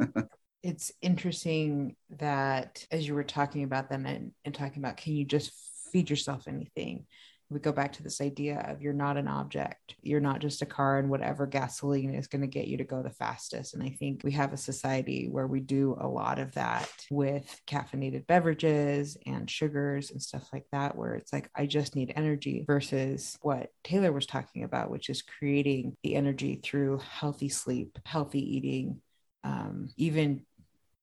It's 0.66 0.90
interesting 1.00 1.94
that 2.18 2.84
as 2.90 3.06
you 3.06 3.14
were 3.14 3.22
talking 3.22 3.62
about 3.62 3.88
them 3.88 4.04
and, 4.04 4.32
and 4.44 4.52
talking 4.52 4.82
about 4.82 4.96
can 4.96 5.14
you 5.14 5.24
just 5.24 5.52
feed 5.92 6.10
yourself 6.10 6.48
anything? 6.48 7.06
We 7.48 7.60
go 7.60 7.70
back 7.70 7.92
to 7.92 8.02
this 8.02 8.20
idea 8.20 8.66
of 8.68 8.82
you're 8.82 8.92
not 8.92 9.16
an 9.16 9.28
object. 9.28 9.94
You're 10.02 10.18
not 10.18 10.40
just 10.40 10.62
a 10.62 10.66
car 10.66 10.98
and 10.98 11.08
whatever 11.08 11.46
gasoline 11.46 12.12
is 12.12 12.26
going 12.26 12.40
to 12.40 12.48
get 12.48 12.66
you 12.66 12.78
to 12.78 12.84
go 12.84 13.00
the 13.00 13.10
fastest. 13.10 13.74
And 13.74 13.82
I 13.84 13.90
think 13.90 14.22
we 14.24 14.32
have 14.32 14.52
a 14.52 14.56
society 14.56 15.28
where 15.30 15.46
we 15.46 15.60
do 15.60 15.96
a 16.00 16.08
lot 16.08 16.40
of 16.40 16.50
that 16.54 16.90
with 17.12 17.60
caffeinated 17.68 18.26
beverages 18.26 19.16
and 19.24 19.48
sugars 19.48 20.10
and 20.10 20.20
stuff 20.20 20.48
like 20.52 20.66
that, 20.72 20.96
where 20.96 21.14
it's 21.14 21.32
like, 21.32 21.48
I 21.54 21.66
just 21.66 21.94
need 21.94 22.12
energy 22.16 22.64
versus 22.66 23.38
what 23.40 23.70
Taylor 23.84 24.10
was 24.10 24.26
talking 24.26 24.64
about, 24.64 24.90
which 24.90 25.10
is 25.10 25.22
creating 25.22 25.96
the 26.02 26.16
energy 26.16 26.60
through 26.60 26.98
healthy 27.08 27.50
sleep, 27.50 28.00
healthy 28.04 28.56
eating, 28.56 29.00
um, 29.44 29.90
even 29.96 30.44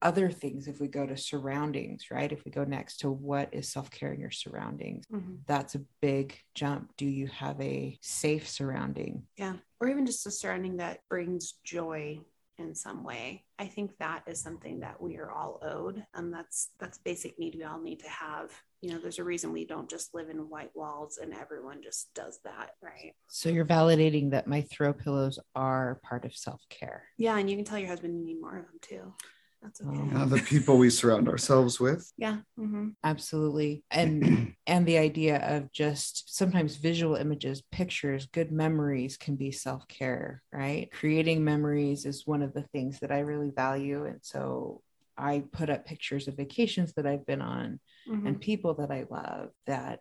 other 0.03 0.29
things 0.29 0.67
if 0.67 0.79
we 0.79 0.87
go 0.87 1.05
to 1.05 1.17
surroundings 1.17 2.11
right 2.11 2.31
if 2.31 2.43
we 2.45 2.51
go 2.51 2.63
next 2.63 2.97
to 2.97 3.09
what 3.09 3.49
is 3.51 3.67
self-care 3.69 4.13
in 4.13 4.19
your 4.19 4.31
surroundings 4.31 5.05
mhm, 5.11 5.39
that's 5.47 5.75
a 5.75 5.81
big 6.01 6.37
jump 6.53 6.91
do 6.97 7.05
you 7.05 7.27
have 7.27 7.59
a 7.61 7.97
safe 8.01 8.47
surrounding 8.47 9.23
yeah, 9.37 9.53
or 9.79 9.87
even 9.89 10.05
just 10.05 10.27
a 10.27 10.31
surrounding 10.31 10.77
that 10.77 10.99
brings 11.09 11.53
joy 11.63 12.19
in 12.59 12.75
some 12.75 13.03
way. 13.03 13.43
I 13.57 13.65
think 13.65 13.97
that 13.97 14.23
is 14.27 14.39
something 14.39 14.81
that 14.81 15.01
we 15.01 15.17
are 15.17 15.31
all 15.31 15.59
owed. 15.63 16.05
And 16.13 16.31
that's 16.31 16.69
that's 16.79 16.99
basic 16.99 17.39
need 17.39 17.55
we 17.55 17.63
all 17.63 17.81
need 17.81 17.99
to 18.01 18.09
have. 18.09 18.51
You 18.81 18.91
know, 18.91 18.99
there's 18.99 19.19
a 19.19 19.23
reason 19.23 19.51
we 19.51 19.65
don't 19.65 19.89
just 19.89 20.13
live 20.13 20.29
in 20.29 20.37
white 20.49 20.69
walls 20.75 21.17
and 21.21 21.33
everyone 21.33 21.81
just 21.81 22.13
does 22.13 22.39
that, 22.43 22.71
right? 22.81 23.13
so 23.27 23.49
you're 23.49 23.65
validating 23.65 24.31
that 24.31 24.47
my 24.47 24.61
throw 24.61 24.93
pillows 24.93 25.39
are 25.55 25.99
part 26.03 26.25
of 26.25 26.35
self-care 26.35 27.03
Yeah, 27.17 27.37
and 27.37 27.49
you 27.49 27.55
can 27.55 27.65
tell 27.65 27.79
your 27.79 27.89
husband 27.89 28.15
you 28.19 28.25
need 28.25 28.41
more 28.41 28.57
of 28.57 28.65
them 28.65 28.79
too. 28.81 29.13
That's 29.63 29.81
okay. 29.81 29.89
Um, 29.97 30.11
Yeah, 30.13 30.25
the 30.25 30.43
people 30.43 30.77
we 30.77 30.89
surround 30.89 31.27
ourselves 31.29 31.79
with. 31.79 32.11
yeah. 32.17 32.37
hmm 32.57 32.89
absolutely 33.05 33.83
and 33.91 34.55
and 34.67 34.85
the 34.85 34.97
idea 34.97 35.37
of 35.55 35.71
just 35.71 36.35
sometimes 36.35 36.75
visual 36.75 37.15
images 37.15 37.61
pictures 37.71 38.27
good 38.27 38.51
memories 38.51 39.17
can 39.17 39.35
be 39.35 39.51
self-care 39.51 40.41
right 40.53 40.89
creating 40.91 41.43
memories 41.43 42.05
is 42.05 42.27
one 42.27 42.41
of 42.41 42.53
the 42.53 42.61
things 42.73 42.99
that 42.99 43.11
i 43.11 43.19
really 43.19 43.51
value 43.55 44.05
and 44.05 44.19
so 44.21 44.81
i 45.17 45.43
put 45.51 45.69
up 45.69 45.85
pictures 45.85 46.27
of 46.27 46.35
vacations 46.37 46.93
that 46.93 47.05
i've 47.07 47.25
been 47.25 47.41
on 47.41 47.79
hmm 48.07 48.27
and 48.27 48.39
people 48.39 48.73
that 48.75 48.91
i 48.91 49.05
love 49.09 49.49
that 49.65 49.99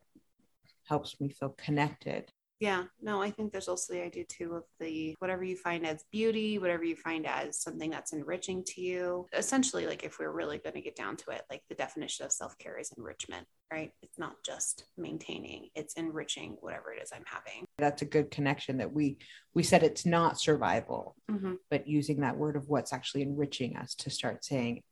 helps 0.89 1.21
me 1.21 1.29
feel 1.31 1.55
connected 1.67 2.31
Yeah, 2.63 2.85
no, 3.01 3.21
I 3.21 3.33
think 3.33 3.51
there's 3.51 3.67
also 3.67 3.93
the 3.93 4.05
idea 4.05 4.23
too 4.25 4.55
of 4.55 4.63
the 4.79 5.17
whatever 5.19 5.43
you 5.43 5.57
find 5.57 5.85
as 5.85 6.05
beauty, 6.13 6.59
whatever 6.59 6.85
you 6.85 6.95
find 6.95 7.27
as 7.27 7.61
something 7.61 7.91
that's 7.91 8.13
enriching 8.13 8.63
to 8.67 8.81
you. 8.81 9.27
Essentially, 9.33 9.89
like 9.89 10.05
if 10.05 10.21
we're 10.21 10.31
really 10.31 10.59
going 10.59 10.75
to 10.75 10.81
get 10.81 10.95
down 10.95 11.17
to 11.17 11.33
it, 11.33 11.43
like 11.51 11.63
the 11.69 11.75
definition 11.75 12.25
of 12.25 12.31
self 12.31 12.57
care 12.59 12.79
is 12.79 12.93
enrichment, 12.97 13.49
right? 13.73 13.91
It's 14.01 14.17
not 14.17 14.37
just 14.47 14.85
maintaining, 14.97 15.71
it's 15.75 15.95
enriching 15.95 16.57
whatever 16.61 16.93
it 16.93 17.03
is 17.03 17.11
I'm 17.13 17.25
having. 17.27 17.65
that's 17.79 18.03
a 18.03 18.05
good 18.17 18.31
connection 18.31 18.77
that 18.79 18.93
we 18.93 19.19
we 19.55 19.65
said 19.65 19.83
it's 19.83 20.07
not 20.07 20.39
survival 20.41 21.17
Mhm. 21.29 21.57
but 21.69 21.89
using 21.89 22.21
that 22.21 22.37
word 22.37 22.55
of 22.55 22.69
what's 22.69 22.93
actually 22.93 23.23
enriching 23.23 23.77
us 23.77 23.97
to 23.97 24.09
start 24.11 24.45
saying 24.45 24.83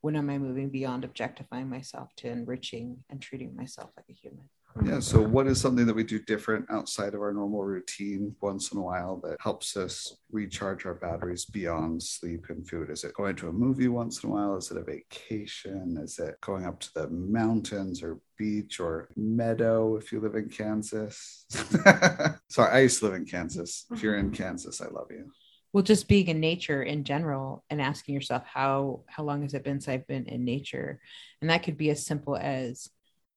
when 0.00 0.16
am 0.16 0.30
i 0.30 0.38
moving 0.38 0.68
beyond 0.70 1.04
objectifying 1.04 1.68
myself 1.68 2.08
to 2.16 2.28
enriching 2.28 3.04
and 3.08 3.22
treating 3.22 3.54
myself 3.54 3.90
like 3.96 4.06
a 4.10 4.14
human 4.22 4.48
Yeah. 4.84 5.00
So, 5.00 5.20
what 5.20 5.46
is 5.46 5.60
something 5.60 5.86
that 5.86 5.94
we 5.94 6.04
do 6.04 6.20
different 6.20 6.66
outside 6.70 7.14
of 7.14 7.20
our 7.20 7.32
normal 7.32 7.64
routine 7.64 8.34
once 8.40 8.72
in 8.72 8.78
a 8.78 8.82
while 8.82 9.16
that 9.24 9.36
helps 9.40 9.76
us 9.76 10.16
recharge 10.30 10.86
our 10.86 10.94
batteries 10.94 11.44
beyond 11.44 12.02
sleep 12.02 12.46
and 12.48 12.66
food? 12.66 12.90
Is 12.90 13.04
it 13.04 13.14
going 13.14 13.36
to 13.36 13.48
a 13.48 13.52
movie 13.52 13.88
once 13.88 14.22
in 14.22 14.30
a 14.30 14.32
while? 14.32 14.56
Is 14.56 14.70
it 14.70 14.76
a 14.76 14.82
vacation? 14.82 15.98
Is 16.00 16.18
it 16.18 16.40
going 16.40 16.66
up 16.66 16.80
to 16.80 16.94
the 16.94 17.08
mountains 17.08 18.02
or 18.02 18.20
beach 18.38 18.80
or 18.80 19.08
meadow 19.16 19.96
if 19.96 20.12
you 20.12 20.20
live 20.20 20.36
in 20.36 20.48
Kansas? 20.48 21.44
Sorry, 22.48 22.72
I 22.72 22.80
used 22.80 23.00
to 23.00 23.06
live 23.06 23.14
in 23.14 23.26
Kansas. 23.26 23.86
If 23.90 24.02
you're 24.02 24.16
in 24.16 24.30
mm-hmm. 24.30 24.42
Kansas, 24.42 24.80
I 24.80 24.86
love 24.86 25.08
you. 25.10 25.30
well 25.72 25.84
just 25.84 26.08
being 26.08 26.28
in 26.28 26.40
nature 26.40 26.82
in 26.82 27.04
general 27.04 27.64
and 27.70 27.82
asking 27.82 28.14
yourself 28.14 28.44
how 28.46 29.02
how 29.06 29.24
long 29.24 29.42
has 29.42 29.54
it 29.54 29.64
been 29.64 29.80
since 29.80 29.88
i've 29.88 30.06
been 30.06 30.26
in 30.26 30.44
nature 30.44 31.00
and 31.40 31.50
that 31.50 31.62
could 31.62 31.76
be 31.76 31.90
as 31.90 32.04
simple 32.04 32.36
as 32.36 32.88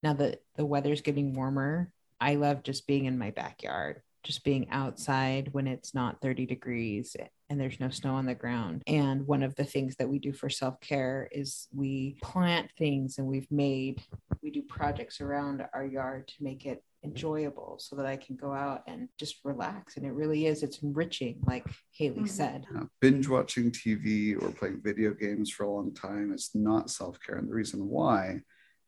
now 0.03 0.13
that 0.13 0.41
the 0.55 0.65
weather's 0.65 1.01
getting 1.01 1.33
warmer 1.33 1.91
i 2.19 2.35
love 2.35 2.61
just 2.61 2.85
being 2.85 3.05
in 3.05 3.17
my 3.17 3.31
backyard 3.31 4.01
just 4.23 4.43
being 4.45 4.69
outside 4.69 5.49
when 5.51 5.67
it's 5.67 5.93
not 5.93 6.21
30 6.21 6.45
degrees 6.45 7.15
and 7.49 7.59
there's 7.59 7.79
no 7.79 7.89
snow 7.89 8.15
on 8.15 8.25
the 8.25 8.35
ground 8.35 8.81
and 8.87 9.25
one 9.27 9.43
of 9.43 9.55
the 9.55 9.63
things 9.65 9.95
that 9.97 10.07
we 10.07 10.19
do 10.19 10.31
for 10.31 10.49
self-care 10.49 11.27
is 11.31 11.67
we 11.73 12.17
plant 12.21 12.69
things 12.77 13.17
and 13.17 13.27
we've 13.27 13.51
made 13.51 14.01
we 14.41 14.51
do 14.51 14.61
projects 14.61 15.19
around 15.21 15.65
our 15.73 15.85
yard 15.85 16.27
to 16.27 16.35
make 16.41 16.65
it 16.65 16.83
enjoyable 17.05 17.77
so 17.81 17.97
that 17.97 18.05
I 18.05 18.15
can 18.15 18.37
go 18.37 18.53
out 18.53 18.83
and 18.87 19.09
just 19.19 19.43
relax. 19.43 19.97
And 19.97 20.05
it 20.05 20.13
really 20.13 20.45
is, 20.45 20.63
it's 20.63 20.81
enriching, 20.83 21.41
like 21.45 21.65
Haley 21.91 22.21
Mhm. 22.21 22.29
said. 22.29 22.65
Uh, 22.73 22.85
binge 23.01 23.27
watching 23.27 23.71
TV 23.71 24.35
or 24.35 24.49
playing 24.51 24.81
video 24.81 25.13
games 25.13 25.49
for 25.49 25.63
a 25.63 25.69
long 25.69 25.93
time 25.93 26.31
is 26.31 26.51
not 26.55 26.89
self 26.89 27.19
care. 27.19 27.35
And 27.35 27.49
the 27.49 27.53
reason 27.53 27.89
why 27.89 28.41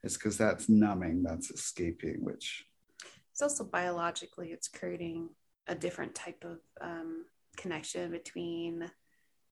is 0.05 0.13
because 0.13 0.37
that's 0.37 0.69
numbing, 0.69 1.23
that's 1.23 1.49
escaping, 1.51 2.23
which 2.23 2.65
It's 3.31 3.41
also 3.41 3.63
biologically, 3.63 4.51
it's 4.51 4.67
creating 4.67 5.29
a 5.67 5.75
different 5.75 6.13
type 6.15 6.45
of 6.45 6.59
um, 6.79 7.25
connection 7.57 8.11
between 8.11 8.89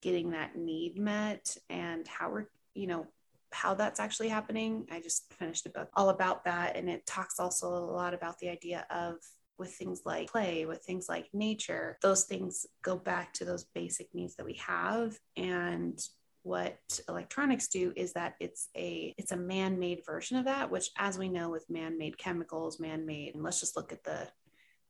getting 0.02 0.32
that 0.32 0.56
need 0.56 0.98
met 0.98 1.58
and 1.70 2.08
how 2.08 2.30
we're, 2.30 2.46
you 2.76 2.88
know, 2.88 3.08
how 3.52 3.74
that's 3.74 4.00
actually 4.00 4.30
happening. 4.30 4.86
I 4.92 5.00
just 5.00 5.34
finished 5.34 5.66
a 5.66 5.70
book 5.70 5.90
all 5.96 6.10
about 6.10 6.46
that. 6.46 6.76
And 6.76 6.90
it 6.90 7.06
talks 7.06 7.40
also 7.40 7.68
a 7.68 7.92
lot 8.00 8.14
about 8.14 8.40
the 8.40 8.50
idea 8.50 8.86
of 8.90 9.16
with 9.58 9.74
things 9.74 10.02
like 10.06 10.32
play, 10.32 10.66
with 10.66 10.84
things 10.84 11.08
like 11.08 11.28
nature, 11.34 11.98
those 12.02 12.24
things 12.26 12.66
go 12.82 12.96
back 12.96 13.34
to 13.34 13.46
those 13.46 13.66
basic 13.76 14.08
needs 14.14 14.36
that 14.36 14.46
we 14.46 14.56
have. 14.56 15.18
And 15.38 16.00
what 16.44 16.78
electronics 17.10 17.68
do 17.68 17.94
is 17.96 18.14
that 18.14 18.36
it's 18.40 18.70
a 18.76 19.14
it's 19.18 19.32
a 19.32 19.38
man-made 19.38 20.02
version 20.06 20.38
of 20.38 20.46
that 20.46 20.70
which 20.70 20.90
as 20.98 21.18
we 21.18 21.30
know 21.30 21.50
with 21.50 21.70
man-made 21.70 22.18
chemicals 22.18 22.80
man-made 22.80 23.34
and 23.34 23.44
let's 23.44 23.60
just 23.62 23.76
look 23.78 23.92
at 23.92 24.04
the 24.04 24.28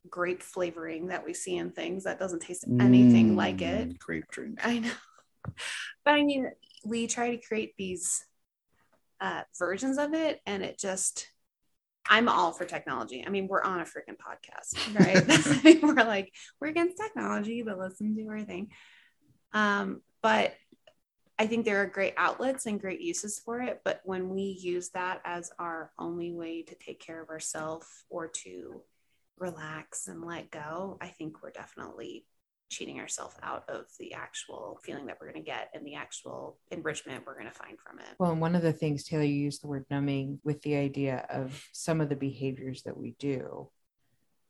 grape 0.09 0.43
flavoring 0.43 1.07
that 1.07 1.25
we 1.25 1.33
see 1.33 1.55
in 1.55 1.71
things 1.71 2.03
that 2.03 2.19
doesn't 2.19 2.41
taste 2.41 2.65
anything 2.79 3.35
like 3.35 3.61
it 3.61 3.89
Mm, 3.89 3.99
Grape 3.99 4.27
drink. 4.29 4.59
I 4.65 4.79
know. 4.79 4.91
But 6.05 6.15
I 6.15 6.23
mean, 6.23 6.49
we 6.85 7.07
try 7.07 7.35
to 7.35 7.45
create 7.45 7.75
these 7.77 8.23
uh, 9.21 9.43
versions 9.57 9.97
of 9.97 10.13
it, 10.13 10.41
and 10.45 10.63
it 10.63 10.77
just, 10.77 11.27
I'm 12.09 12.29
all 12.29 12.51
for 12.51 12.65
technology. 12.65 13.23
I 13.25 13.29
mean, 13.29 13.47
we're 13.47 13.63
on 13.63 13.79
a 13.81 13.83
freaking 13.83 14.17
podcast, 14.17 14.97
right? 14.97 15.81
We're 15.83 16.05
like, 16.05 16.33
we're 16.59 16.69
against 16.69 16.97
technology, 16.97 17.61
but 17.61 17.77
listen 17.77 18.15
to 18.15 18.27
our 18.27 18.41
thing. 18.41 18.69
Um, 19.53 20.01
but 20.21 20.53
I 21.39 21.47
think 21.47 21.65
there 21.65 21.81
are 21.81 21.87
great 21.87 22.13
outlets 22.17 22.65
and 22.65 22.79
great 22.79 23.01
uses 23.01 23.39
for 23.39 23.61
it. 23.61 23.81
But 23.83 24.01
when 24.03 24.29
we 24.29 24.41
use 24.41 24.89
that 24.89 25.21
as 25.25 25.51
our 25.59 25.91
only 25.97 26.31
way 26.31 26.61
to 26.63 26.75
take 26.75 26.99
care 26.99 27.21
of 27.21 27.29
ourselves 27.29 27.87
or 28.09 28.27
to 28.27 28.81
relax 29.37 30.07
and 30.07 30.23
let 30.23 30.51
go, 30.51 30.97
I 31.01 31.07
think 31.07 31.41
we're 31.41 31.51
definitely 31.51 32.25
cheating 32.69 32.99
ourselves 32.99 33.35
out 33.43 33.69
of 33.69 33.85
the 33.99 34.13
actual 34.13 34.79
feeling 34.83 35.05
that 35.05 35.17
we're 35.19 35.31
going 35.31 35.43
to 35.43 35.47
get 35.47 35.69
and 35.73 35.85
the 35.85 35.95
actual 35.95 36.57
enrichment 36.71 37.23
we're 37.25 37.35
going 37.35 37.45
to 37.45 37.51
find 37.51 37.77
from 37.79 37.99
it. 37.99 38.07
Well, 38.19 38.31
and 38.31 38.41
one 38.41 38.55
of 38.55 38.63
the 38.63 38.73
things, 38.73 39.03
Taylor, 39.03 39.23
you 39.23 39.35
used 39.35 39.63
the 39.63 39.67
word 39.67 39.85
numbing 39.91 40.39
with 40.43 40.61
the 40.61 40.75
idea 40.75 41.25
of 41.29 41.63
some 41.71 42.01
of 42.01 42.09
the 42.09 42.15
behaviors 42.15 42.83
that 42.83 42.97
we 42.97 43.15
do. 43.19 43.69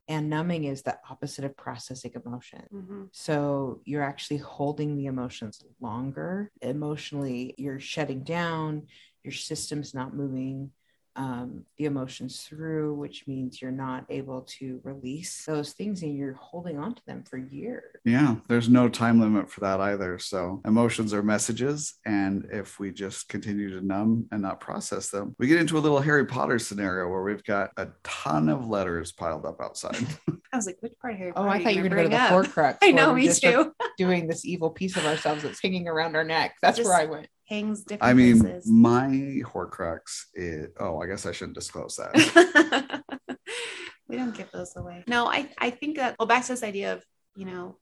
And 0.07 0.29
numbing 0.29 0.65
is 0.65 0.81
the 0.81 1.00
opposite 1.10 1.45
of 1.45 1.55
processing 1.55 2.12
emotion. 2.25 2.67
Mhm. 2.74 3.10
So 3.12 3.81
you're 3.86 4.03
actually 4.03 4.38
holding 4.38 4.98
the 4.98 5.05
emotions 5.05 5.63
longer. 5.79 6.51
Emotionally, 6.62 7.55
you're 7.57 7.79
shutting 7.79 8.24
down, 8.24 8.88
your 9.24 9.31
system's 9.33 9.93
not 9.93 10.13
moving 10.13 10.72
um, 11.15 11.63
the 11.77 11.86
emotions 11.86 12.41
through, 12.41 12.96
which 12.96 13.27
means 13.27 13.62
you're 13.62 13.72
not 13.72 14.05
able 14.10 14.41
to 14.60 14.79
release 14.84 15.46
those 15.46 15.74
things 15.74 16.01
and 16.01 16.15
you're 16.17 16.34
holding 16.34 16.77
on 16.79 16.96
to 16.96 17.05
them 17.05 17.24
for 17.24 17.38
years. 17.38 17.84
Yeah, 18.03 18.36
there's 18.48 18.70
no 18.70 18.89
time 18.89 19.20
limit 19.20 19.50
for 19.50 19.60
that 19.62 19.79
either. 19.79 20.17
So 20.20 20.62
emotions 20.65 21.13
are 21.13 21.22
messages. 21.24 21.96
And 22.05 22.48
if 22.51 22.79
we 22.79 22.91
just 22.91 23.29
continue 23.29 23.70
to 23.79 23.86
numb 23.86 24.27
and 24.32 24.41
not 24.41 24.60
process 24.60 25.10
them, 25.10 25.36
we 25.39 25.48
get 25.48 25.60
into 25.60 25.77
a 25.77 25.79
little 25.79 26.00
Harry 26.01 26.25
Potter 26.25 26.58
scenario 26.60 27.08
where 27.10 27.24
we've 27.24 27.43
got 27.43 27.72
a 27.77 27.88
ton 28.03 28.50
of 28.50 28.67
letters 28.67 29.12
piled 29.12 29.46
up 29.46 29.62
outside. 29.62 29.98
I 30.53 30.55
was 30.55 30.65
like, 30.67 30.77
which 30.82 30.93
part 31.01 31.13
of 31.13 31.20
Harry 31.20 31.34
Oh, 31.36 31.48
I 31.48 31.63
thought 31.63 31.74
you 31.75 31.82
were 31.82 31.89
gonna 31.89 32.03
go 32.03 32.10
to 32.10 32.15
the 32.15 32.22
up? 32.22 32.46
Horcrux. 32.46 32.77
I 32.84 32.91
know, 32.91 33.13
we 33.13 33.27
me 33.27 33.34
too. 33.34 33.74
Doing 33.98 34.27
this 34.27 34.46
evil 34.46 34.70
piece 34.70 34.96
of 34.98 35.05
ourselves 35.05 35.43
that's 35.43 35.60
hanging 35.62 35.88
around 35.88 36.15
our 36.15 36.24
neck. 36.24 36.55
That's 36.62 36.77
Just- 36.77 36.89
where 36.89 37.00
I 37.00 37.05
went. 37.05 37.27
Hangs 37.47 37.83
different 37.83 38.09
I 38.09 38.13
mean, 38.13 38.39
places. 38.39 38.67
my 38.67 39.41
Horcrux 39.43 40.25
is, 40.33 40.69
oh, 40.79 41.01
I 41.01 41.07
guess 41.07 41.25
I 41.25 41.31
shouldn't 41.31 41.55
disclose 41.55 41.97
that. 41.97 43.03
we 44.07 44.15
don't 44.15 44.35
give 44.35 44.50
those 44.51 44.75
away. 44.75 45.03
No, 45.07 45.27
I, 45.27 45.50
I 45.57 45.69
think 45.69 45.97
that 45.97 46.15
well 46.17 46.27
back 46.27 46.43
to 46.43 46.53
this 46.53 46.63
idea 46.63 46.93
of, 46.93 47.03
you 47.35 47.45
know, 47.45 47.77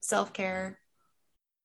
self-care, 0.00 0.78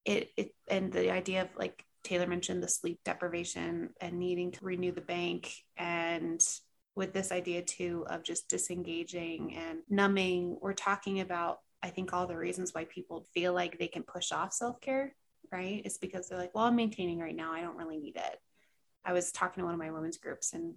it 0.04 0.30
it 0.36 0.54
and 0.68 0.92
the 0.92 1.10
idea 1.10 1.42
of 1.42 1.48
like 1.56 1.84
Taylor 2.04 2.26
mentioned 2.26 2.62
the 2.62 2.68
sleep 2.68 3.00
deprivation 3.04 3.90
and 4.00 4.18
needing 4.18 4.52
to 4.52 4.64
renew 4.64 4.92
the 4.92 5.00
bank 5.00 5.52
and 5.76 6.40
with 6.98 7.12
this 7.12 7.30
idea 7.30 7.62
too 7.62 8.04
of 8.10 8.24
just 8.24 8.48
disengaging 8.48 9.54
and 9.54 9.78
numbing, 9.88 10.58
we're 10.60 10.72
talking 10.72 11.20
about 11.20 11.58
I 11.80 11.90
think 11.90 12.12
all 12.12 12.26
the 12.26 12.36
reasons 12.36 12.74
why 12.74 12.86
people 12.86 13.26
feel 13.32 13.52
like 13.52 13.78
they 13.78 13.86
can 13.86 14.02
push 14.02 14.32
off 14.32 14.52
self-care, 14.52 15.14
right? 15.52 15.82
It's 15.84 15.98
because 15.98 16.28
they're 16.28 16.38
like, 16.38 16.54
well, 16.54 16.64
I'm 16.64 16.76
maintaining 16.76 17.18
right 17.18 17.36
now. 17.36 17.52
I 17.52 17.62
don't 17.62 17.76
really 17.76 17.98
need 17.98 18.16
it. 18.16 18.40
I 19.04 19.12
was 19.12 19.32
talking 19.32 19.62
to 19.62 19.64
one 19.64 19.74
of 19.74 19.80
my 19.80 19.90
women's 19.90 20.18
groups 20.18 20.52
and 20.52 20.74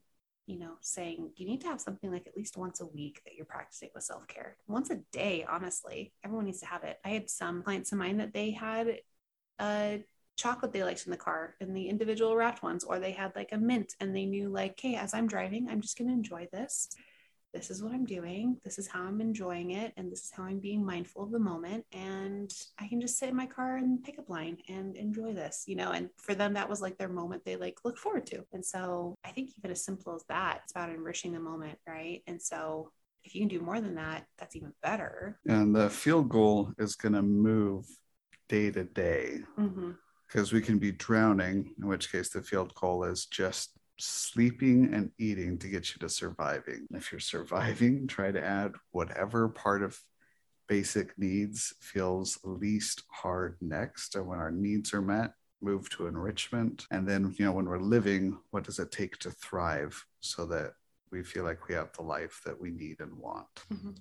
you 0.47 0.59
know, 0.59 0.73
saying 0.81 1.31
you 1.35 1.45
need 1.45 1.61
to 1.61 1.67
have 1.67 1.79
something 1.79 2.11
like 2.11 2.27
at 2.27 2.35
least 2.35 2.57
once 2.57 2.81
a 2.81 2.85
week 2.85 3.21
that 3.23 3.35
you're 3.35 3.45
practicing 3.45 3.89
with 3.93 4.03
self 4.03 4.27
care. 4.27 4.57
Once 4.67 4.89
a 4.89 4.99
day, 5.11 5.45
honestly, 5.49 6.13
everyone 6.25 6.45
needs 6.45 6.59
to 6.59 6.65
have 6.65 6.83
it. 6.83 6.99
I 7.05 7.09
had 7.09 7.29
some 7.29 7.63
clients 7.63 7.91
of 7.91 7.97
mine 7.97 8.17
that 8.17 8.33
they 8.33 8.51
had 8.51 8.97
a 9.59 10.03
chocolate 10.37 10.73
they 10.73 10.83
liked 10.83 11.05
in 11.05 11.11
the 11.11 11.17
car 11.17 11.55
and 11.61 11.75
the 11.75 11.87
individual 11.87 12.35
wrapped 12.35 12.63
ones, 12.63 12.83
or 12.83 12.99
they 12.99 13.11
had 13.11 13.33
like 13.35 13.51
a 13.51 13.57
mint 13.57 13.93
and 13.99 14.15
they 14.15 14.25
knew, 14.25 14.49
like, 14.49 14.79
hey, 14.79 14.95
as 14.95 15.13
I'm 15.13 15.27
driving, 15.27 15.69
I'm 15.69 15.81
just 15.81 15.97
going 15.97 16.09
to 16.09 16.13
enjoy 16.13 16.47
this. 16.51 16.89
This 17.53 17.69
is 17.69 17.83
what 17.83 17.91
I'm 17.93 18.05
doing. 18.05 18.57
This 18.63 18.79
is 18.79 18.87
how 18.87 19.03
I'm 19.03 19.19
enjoying 19.19 19.71
it. 19.71 19.91
And 19.97 20.09
this 20.11 20.23
is 20.23 20.31
how 20.31 20.43
I'm 20.43 20.59
being 20.59 20.85
mindful 20.85 21.23
of 21.23 21.31
the 21.31 21.39
moment. 21.39 21.85
And 21.91 22.51
I 22.79 22.87
can 22.87 23.01
just 23.01 23.17
sit 23.17 23.29
in 23.29 23.35
my 23.35 23.45
car 23.45 23.75
and 23.77 24.01
pick 24.03 24.17
up 24.19 24.29
line 24.29 24.57
and 24.69 24.95
enjoy 24.95 25.33
this, 25.33 25.65
you 25.67 25.75
know. 25.75 25.91
And 25.91 26.09
for 26.17 26.33
them, 26.33 26.53
that 26.53 26.69
was 26.69 26.81
like 26.81 26.97
their 26.97 27.09
moment 27.09 27.43
they 27.43 27.57
like 27.57 27.79
look 27.83 27.97
forward 27.97 28.25
to. 28.27 28.45
And 28.53 28.65
so 28.65 29.15
I 29.25 29.31
think 29.31 29.49
even 29.57 29.71
as 29.71 29.83
simple 29.83 30.15
as 30.15 30.23
that, 30.29 30.61
it's 30.63 30.71
about 30.71 30.89
enriching 30.91 31.33
the 31.33 31.39
moment, 31.41 31.77
right? 31.85 32.21
And 32.25 32.41
so 32.41 32.91
if 33.23 33.35
you 33.35 33.41
can 33.41 33.49
do 33.49 33.59
more 33.59 33.81
than 33.81 33.95
that, 33.95 34.25
that's 34.39 34.55
even 34.55 34.73
better. 34.81 35.39
and 35.45 35.75
the 35.75 35.89
field 35.89 36.29
goal 36.29 36.71
is 36.79 36.95
going 36.95 37.13
to 37.13 37.21
move 37.21 37.85
day 38.49 38.71
to 38.71 38.83
day 38.85 39.39
Mm-hmm. 39.59 39.91
because 40.27 40.51
we 40.53 40.61
can 40.61 40.79
be 40.79 40.91
drowning, 40.93 41.73
in 41.79 41.87
which 41.87 42.11
case 42.11 42.29
the 42.29 42.41
field 42.41 42.73
goal 42.75 43.03
is 43.03 43.25
just 43.25 43.71
sleeping 44.01 44.93
and 44.93 45.11
eating 45.19 45.57
to 45.59 45.67
get 45.67 45.93
you 45.93 45.99
to 45.99 46.09
surviving. 46.09 46.87
If 46.91 47.11
you're 47.11 47.19
surviving, 47.19 48.07
try 48.07 48.31
to 48.31 48.43
add 48.43 48.73
whatever 48.91 49.49
part 49.49 49.83
of 49.83 49.99
basic 50.67 51.17
needs 51.17 51.73
feels 51.79 52.39
least 52.43 53.03
hard 53.11 53.57
next. 53.61 54.15
And 54.15 54.27
when 54.27 54.39
our 54.39 54.51
needs 54.51 54.93
are 54.93 55.01
met, 55.01 55.33
move 55.61 55.89
to 55.91 56.07
enrichment. 56.07 56.87
And 56.91 57.07
then, 57.07 57.35
you 57.37 57.45
know, 57.45 57.51
when 57.51 57.65
we're 57.65 57.77
living, 57.77 58.37
what 58.51 58.63
does 58.63 58.79
it 58.79 58.91
take 58.91 59.17
to 59.19 59.31
thrive 59.31 60.05
so 60.19 60.45
that 60.47 60.73
we 61.11 61.23
feel 61.23 61.43
like 61.43 61.67
we 61.67 61.75
have 61.75 61.91
the 61.93 62.03
life 62.03 62.41
that 62.45 62.59
we 62.59 62.71
need 62.71 62.99
and 62.99 63.13
want? 63.17 63.47
Mm-hmm. 63.71 63.91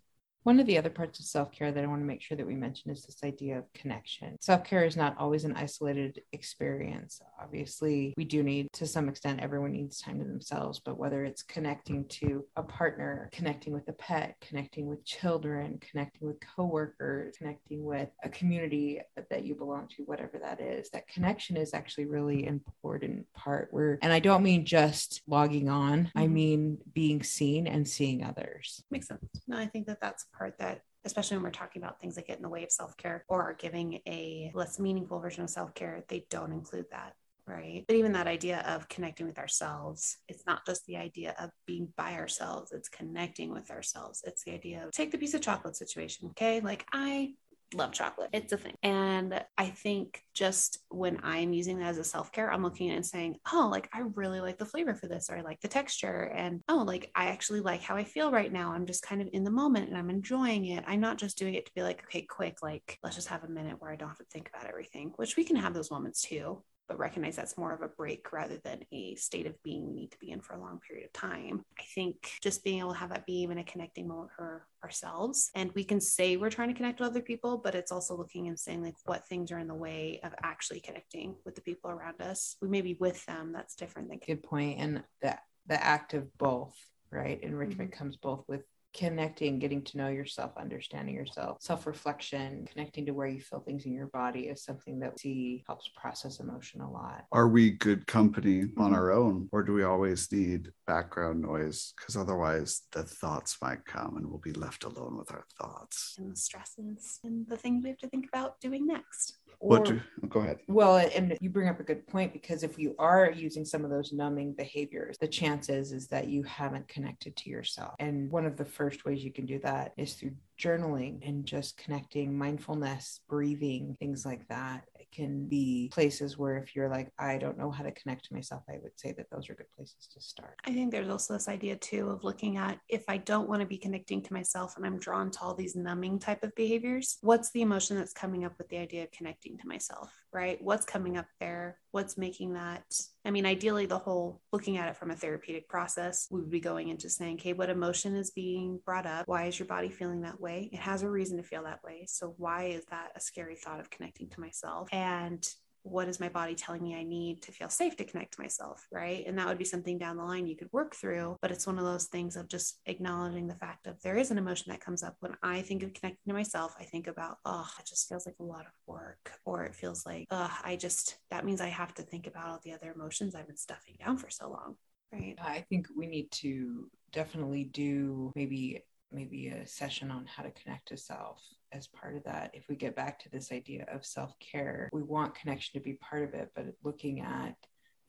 One 0.42 0.58
of 0.58 0.66
the 0.66 0.78
other 0.78 0.88
parts 0.88 1.18
of 1.20 1.26
self 1.26 1.52
care 1.52 1.70
that 1.70 1.84
I 1.84 1.86
want 1.86 2.00
to 2.00 2.06
make 2.06 2.22
sure 2.22 2.36
that 2.36 2.46
we 2.46 2.54
mention 2.54 2.90
is 2.90 3.02
this 3.04 3.18
idea 3.22 3.58
of 3.58 3.70
connection. 3.74 4.36
Self 4.40 4.64
care 4.64 4.84
is 4.84 4.96
not 4.96 5.14
always 5.18 5.44
an 5.44 5.54
isolated 5.54 6.22
experience. 6.32 7.20
Obviously, 7.42 8.14
we 8.16 8.24
do 8.24 8.42
need, 8.42 8.68
to 8.72 8.86
some 8.86 9.08
extent, 9.08 9.40
everyone 9.40 9.72
needs 9.72 10.00
time 10.00 10.18
to 10.18 10.24
themselves, 10.24 10.80
but 10.80 10.98
whether 10.98 11.24
it's 11.24 11.42
connecting 11.42 12.06
to 12.08 12.46
a 12.56 12.62
partner, 12.62 13.28
connecting 13.32 13.74
with 13.74 13.86
a 13.88 13.92
pet, 13.92 14.34
connecting 14.40 14.86
with 14.86 15.04
children, 15.04 15.78
connecting 15.78 16.26
with 16.26 16.38
coworkers, 16.56 17.36
connecting 17.36 17.84
with 17.84 18.08
a 18.24 18.28
community 18.30 19.00
that 19.28 19.44
you 19.44 19.54
belong 19.54 19.88
to, 19.96 20.04
whatever 20.04 20.38
that 20.38 20.60
is, 20.60 20.88
that 20.90 21.06
connection 21.06 21.56
is 21.58 21.74
actually 21.74 22.06
really 22.06 22.46
important 22.46 23.26
part 23.34 23.68
where, 23.72 23.98
and 24.00 24.12
I 24.12 24.20
don't 24.20 24.42
mean 24.42 24.64
just 24.64 25.20
logging 25.26 25.68
on, 25.68 26.10
I 26.14 26.26
Mhm. 26.26 26.32
mean 26.32 26.78
being 26.94 27.22
seen 27.22 27.66
and 27.66 27.86
seeing 27.86 28.24
others. 28.24 28.82
Makes 28.90 29.08
sense. 29.08 29.20
No, 29.46 29.58
I 29.58 29.66
think 29.66 29.86
that 29.86 30.00
that's 30.00 30.24
part 30.32 30.58
that, 30.58 30.82
especially 31.04 31.36
when 31.36 31.44
we're 31.44 31.50
talking 31.50 31.82
about 31.82 32.00
things 32.00 32.14
that 32.16 32.26
get 32.26 32.36
in 32.36 32.42
the 32.42 32.48
way 32.48 32.62
of 32.64 32.70
self 32.70 32.96
care 32.96 33.24
or 33.28 33.42
are 33.42 33.54
giving 33.54 34.00
a 34.06 34.50
less 34.54 34.78
meaningful 34.78 35.20
version 35.20 35.44
of 35.44 35.50
self 35.50 35.74
care, 35.74 36.04
they 36.08 36.26
don't 36.30 36.52
include 36.52 36.86
that. 36.90 37.14
Right. 37.46 37.84
But 37.88 37.96
even 37.96 38.12
that 38.12 38.28
idea 38.28 38.60
of 38.60 38.88
connecting 38.88 39.26
with 39.26 39.38
ourselves, 39.38 40.18
it's 40.28 40.44
not 40.46 40.64
just 40.66 40.86
the 40.86 40.96
idea 40.96 41.34
of 41.40 41.50
being 41.66 41.88
by 41.96 42.14
ourselves, 42.14 42.70
it's 42.70 42.88
connecting 42.88 43.50
with 43.50 43.70
ourselves. 43.70 44.22
It's 44.24 44.44
the 44.44 44.52
idea 44.52 44.84
of 44.84 44.92
take 44.92 45.10
the 45.10 45.18
piece 45.18 45.34
of 45.34 45.40
chocolate 45.40 45.74
situation. 45.74 46.28
Okay. 46.30 46.60
Like 46.60 46.86
I 46.92 47.34
love 47.74 47.92
chocolate. 47.92 48.30
It's 48.32 48.52
a 48.52 48.56
thing. 48.56 48.74
And 48.82 49.42
I 49.56 49.66
think 49.66 50.22
just 50.34 50.78
when 50.88 51.20
I'm 51.22 51.52
using 51.52 51.78
that 51.78 51.88
as 51.88 51.98
a 51.98 52.04
self 52.04 52.32
care, 52.32 52.52
I'm 52.52 52.62
looking 52.62 52.90
at 52.90 52.96
and 52.96 53.06
saying, 53.06 53.36
oh, 53.52 53.68
like 53.70 53.88
I 53.92 54.00
really 54.14 54.40
like 54.40 54.58
the 54.58 54.66
flavor 54.66 54.94
for 54.94 55.06
this, 55.06 55.30
or 55.30 55.36
I 55.36 55.42
like 55.42 55.60
the 55.60 55.68
texture. 55.68 56.32
And 56.34 56.62
oh, 56.68 56.84
like 56.86 57.10
I 57.14 57.26
actually 57.26 57.60
like 57.60 57.82
how 57.82 57.96
I 57.96 58.04
feel 58.04 58.30
right 58.30 58.52
now. 58.52 58.72
I'm 58.72 58.86
just 58.86 59.02
kind 59.02 59.22
of 59.22 59.28
in 59.32 59.44
the 59.44 59.50
moment 59.50 59.88
and 59.88 59.96
I'm 59.96 60.10
enjoying 60.10 60.66
it. 60.66 60.84
I'm 60.86 61.00
not 61.00 61.18
just 61.18 61.38
doing 61.38 61.54
it 61.54 61.66
to 61.66 61.72
be 61.74 61.82
like, 61.82 62.02
okay, 62.04 62.22
quick, 62.22 62.62
like 62.62 62.98
let's 63.02 63.16
just 63.16 63.28
have 63.28 63.44
a 63.44 63.48
minute 63.48 63.76
where 63.80 63.92
I 63.92 63.96
don't 63.96 64.08
have 64.08 64.18
to 64.18 64.24
think 64.24 64.50
about 64.54 64.68
everything, 64.68 65.12
which 65.16 65.36
we 65.36 65.44
can 65.44 65.56
have 65.56 65.74
those 65.74 65.90
moments 65.90 66.22
too. 66.22 66.62
But 66.90 66.98
recognize 66.98 67.36
that's 67.36 67.56
more 67.56 67.72
of 67.72 67.82
a 67.82 67.88
break 67.88 68.32
rather 68.32 68.58
than 68.64 68.80
a 68.92 69.14
state 69.14 69.46
of 69.46 69.54
being 69.62 69.86
we 69.86 69.92
need 69.92 70.10
to 70.10 70.18
be 70.18 70.32
in 70.32 70.40
for 70.40 70.54
a 70.54 70.60
long 70.60 70.80
period 70.80 71.06
of 71.06 71.12
time. 71.12 71.64
I 71.78 71.84
think 71.94 72.16
just 72.42 72.64
being 72.64 72.80
able 72.80 72.94
to 72.94 72.98
have 72.98 73.10
that 73.10 73.26
be 73.26 73.42
even 73.42 73.58
a 73.58 73.64
connecting 73.64 74.08
moment 74.08 74.32
for 74.36 74.66
ourselves. 74.82 75.52
And 75.54 75.70
we 75.76 75.84
can 75.84 76.00
say 76.00 76.36
we're 76.36 76.50
trying 76.50 76.66
to 76.66 76.74
connect 76.74 76.98
with 76.98 77.08
other 77.08 77.22
people, 77.22 77.58
but 77.58 77.76
it's 77.76 77.92
also 77.92 78.16
looking 78.16 78.48
and 78.48 78.58
saying 78.58 78.82
like 78.82 78.96
what 79.04 79.24
things 79.28 79.52
are 79.52 79.60
in 79.60 79.68
the 79.68 79.74
way 79.74 80.18
of 80.24 80.34
actually 80.42 80.80
connecting 80.80 81.36
with 81.44 81.54
the 81.54 81.60
people 81.60 81.92
around 81.92 82.20
us. 82.20 82.56
We 82.60 82.66
may 82.66 82.80
be 82.80 82.96
with 82.98 83.24
them. 83.26 83.52
That's 83.52 83.76
different 83.76 84.08
than 84.08 84.18
good 84.26 84.42
point 84.42 84.80
and 84.80 85.02
the 85.22 85.36
the 85.66 85.82
act 85.82 86.14
of 86.14 86.26
both 86.38 86.74
right 87.10 87.40
enrichment 87.42 87.90
mm-hmm. 87.90 87.98
comes 87.98 88.16
both 88.16 88.44
with 88.48 88.62
connecting 88.92 89.58
getting 89.58 89.82
to 89.82 89.96
know 89.96 90.08
yourself 90.08 90.52
understanding 90.56 91.14
yourself 91.14 91.58
self-reflection 91.60 92.66
connecting 92.72 93.06
to 93.06 93.12
where 93.12 93.28
you 93.28 93.40
feel 93.40 93.60
things 93.60 93.84
in 93.86 93.92
your 93.92 94.08
body 94.08 94.42
is 94.48 94.64
something 94.64 94.98
that 94.98 95.14
we 95.24 95.62
helps 95.66 95.88
process 95.96 96.40
emotion 96.40 96.80
a 96.80 96.90
lot 96.90 97.24
Are 97.32 97.48
we 97.48 97.70
good 97.70 98.06
company 98.06 98.62
on 98.76 98.90
Mhm. 98.92 98.94
our 98.94 99.10
own, 99.12 99.48
or 99.52 99.62
do 99.62 99.72
we 99.72 99.84
always 99.84 100.30
need 100.32 100.72
background 100.86 101.40
noise? 101.40 101.92
Because 101.96 102.16
otherwise, 102.16 102.82
the 102.92 103.04
thoughts 103.04 103.56
might 103.62 103.84
come 103.84 104.16
and 104.16 104.26
we'll 104.28 104.38
be 104.38 104.52
left 104.52 104.84
alone 104.84 105.16
with 105.16 105.30
our 105.32 105.44
thoughts. 105.58 106.16
and 106.18 106.32
the 106.32 106.36
stresses 106.36 107.20
and 107.24 107.46
the 107.48 107.56
things 107.56 107.82
we 107.84 107.90
have 107.90 107.98
to 107.98 108.08
think 108.08 108.26
about 108.26 108.60
doing 108.60 108.86
next. 108.86 109.38
What 109.60 109.90
Or- 109.90 109.92
do, 109.94 110.00
go 110.28 110.40
ahead. 110.40 110.58
Well, 110.68 110.96
and 110.96 111.36
you 111.40 111.50
bring 111.50 111.68
up 111.68 111.80
a 111.80 111.82
good 111.82 112.06
point 112.06 112.32
because 112.32 112.62
if 112.62 112.78
you 112.78 112.94
are 112.98 113.30
using 113.30 113.64
some 113.66 113.84
of 113.84 113.90
those 113.90 114.10
numbing 114.10 114.54
behaviors, 114.54 115.18
the 115.18 115.28
chances 115.28 115.92
is 115.92 116.08
that 116.08 116.28
you 116.28 116.42
haven't 116.44 116.88
connected 116.88 117.36
to 117.36 117.50
yourself. 117.50 117.94
And 117.98 118.30
one 118.30 118.46
of 118.46 118.56
the 118.56 118.64
first 118.64 119.04
ways 119.04 119.22
you 119.22 119.30
can 119.32 119.44
do 119.44 119.58
that 119.58 119.92
is 119.98 120.14
through 120.14 120.32
journaling 120.58 121.26
and 121.28 121.44
just 121.44 121.76
connecting 121.76 122.36
mindfulness, 122.36 123.20
breathing, 123.28 123.96
things 124.00 124.24
like 124.24 124.48
that. 124.48 124.84
Can 125.12 125.46
be 125.46 125.90
places 125.92 126.38
where 126.38 126.56
if 126.58 126.76
you're 126.76 126.88
like, 126.88 127.12
I 127.18 127.36
don't 127.36 127.58
know 127.58 127.70
how 127.70 127.82
to 127.82 127.90
connect 127.92 128.26
to 128.26 128.34
myself, 128.34 128.62
I 128.68 128.78
would 128.82 128.98
say 128.98 129.12
that 129.12 129.26
those 129.30 129.50
are 129.50 129.54
good 129.54 129.70
places 129.76 130.08
to 130.14 130.20
start. 130.20 130.54
I 130.64 130.72
think 130.72 130.92
there's 130.92 131.08
also 131.08 131.34
this 131.34 131.48
idea 131.48 131.76
too 131.76 132.10
of 132.10 132.22
looking 132.22 132.56
at 132.56 132.78
if 132.88 133.04
I 133.08 133.16
don't 133.16 133.48
want 133.48 133.60
to 133.60 133.66
be 133.66 133.78
connecting 133.78 134.22
to 134.22 134.32
myself 134.32 134.76
and 134.76 134.86
I'm 134.86 134.98
drawn 134.98 135.30
to 135.32 135.40
all 135.40 135.54
these 135.54 135.74
numbing 135.74 136.20
type 136.20 136.42
of 136.44 136.54
behaviors, 136.54 137.18
what's 137.22 137.50
the 137.50 137.62
emotion 137.62 137.96
that's 137.96 138.12
coming 138.12 138.44
up 138.44 138.52
with 138.58 138.68
the 138.68 138.78
idea 138.78 139.02
of 139.02 139.10
connecting 139.10 139.58
to 139.58 139.66
myself? 139.66 140.19
Right? 140.32 140.58
What's 140.60 140.84
coming 140.84 141.16
up 141.16 141.26
there? 141.40 141.78
What's 141.90 142.16
making 142.16 142.54
that? 142.54 142.84
I 143.24 143.30
mean, 143.30 143.46
ideally, 143.46 143.86
the 143.86 143.98
whole 143.98 144.40
looking 144.52 144.76
at 144.76 144.88
it 144.88 144.96
from 144.96 145.10
a 145.10 145.16
therapeutic 145.16 145.68
process, 145.68 146.26
we 146.30 146.40
would 146.40 146.50
be 146.50 146.60
going 146.60 146.88
into 146.88 147.10
saying, 147.10 147.36
okay, 147.36 147.52
what 147.52 147.70
emotion 147.70 148.16
is 148.16 148.30
being 148.30 148.80
brought 148.84 149.06
up? 149.06 149.26
Why 149.26 149.46
is 149.46 149.58
your 149.58 149.66
body 149.66 149.88
feeling 149.88 150.22
that 150.22 150.40
way? 150.40 150.70
It 150.72 150.80
has 150.80 151.02
a 151.02 151.10
reason 151.10 151.36
to 151.36 151.42
feel 151.42 151.64
that 151.64 151.82
way. 151.84 152.06
So, 152.08 152.34
why 152.36 152.64
is 152.66 152.84
that 152.90 153.10
a 153.16 153.20
scary 153.20 153.56
thought 153.56 153.80
of 153.80 153.90
connecting 153.90 154.28
to 154.30 154.40
myself? 154.40 154.88
And 154.92 155.46
what 155.82 156.08
is 156.08 156.20
my 156.20 156.28
body 156.28 156.54
telling 156.54 156.82
me 156.82 156.94
I 156.94 157.02
need 157.02 157.42
to 157.42 157.52
feel 157.52 157.68
safe 157.68 157.96
to 157.96 158.04
connect 158.04 158.34
to 158.34 158.40
myself, 158.40 158.86
right? 158.92 159.24
And 159.26 159.38
that 159.38 159.46
would 159.46 159.58
be 159.58 159.64
something 159.64 159.98
down 159.98 160.16
the 160.16 160.24
line 160.24 160.46
you 160.46 160.56
could 160.56 160.72
work 160.72 160.94
through. 160.94 161.36
But 161.40 161.50
it's 161.50 161.66
one 161.66 161.78
of 161.78 161.84
those 161.84 162.06
things 162.06 162.36
of 162.36 162.48
just 162.48 162.80
acknowledging 162.86 163.46
the 163.46 163.54
fact 163.54 163.86
of 163.86 164.00
there 164.02 164.16
is 164.16 164.30
an 164.30 164.38
emotion 164.38 164.70
that 164.70 164.80
comes 164.80 165.02
up 165.02 165.16
when 165.20 165.36
I 165.42 165.62
think 165.62 165.82
of 165.82 165.94
connecting 165.94 166.30
to 166.30 166.34
myself. 166.34 166.74
I 166.78 166.84
think 166.84 167.06
about, 167.06 167.38
oh, 167.44 167.68
it 167.78 167.86
just 167.86 168.08
feels 168.08 168.26
like 168.26 168.36
a 168.40 168.44
lot 168.44 168.66
of 168.66 168.72
work, 168.86 169.32
or 169.44 169.64
it 169.64 169.74
feels 169.74 170.04
like, 170.04 170.26
oh, 170.30 170.54
I 170.64 170.76
just, 170.76 171.16
that 171.30 171.44
means 171.44 171.60
I 171.60 171.68
have 171.68 171.94
to 171.94 172.02
think 172.02 172.26
about 172.26 172.48
all 172.48 172.60
the 172.64 172.72
other 172.72 172.92
emotions 172.92 173.34
I've 173.34 173.46
been 173.46 173.56
stuffing 173.56 173.96
down 173.98 174.18
for 174.18 174.30
so 174.30 174.50
long, 174.50 174.76
right? 175.12 175.36
I 175.40 175.64
think 175.68 175.86
we 175.96 176.06
need 176.06 176.30
to 176.32 176.88
definitely 177.12 177.64
do 177.64 178.32
maybe 178.34 178.84
maybe 179.12 179.48
a 179.48 179.66
session 179.66 180.10
on 180.10 180.24
how 180.26 180.42
to 180.42 180.50
connect 180.52 180.88
to 180.88 180.96
self 180.96 181.42
as 181.72 181.86
part 181.86 182.16
of 182.16 182.24
that 182.24 182.50
if 182.54 182.68
we 182.68 182.76
get 182.76 182.96
back 182.96 183.18
to 183.18 183.28
this 183.30 183.52
idea 183.52 183.86
of 183.92 184.04
self-care 184.04 184.88
we 184.92 185.02
want 185.02 185.34
connection 185.34 185.78
to 185.78 185.84
be 185.84 185.94
part 185.94 186.22
of 186.22 186.34
it 186.34 186.50
but 186.54 186.66
looking 186.82 187.20
at 187.20 187.54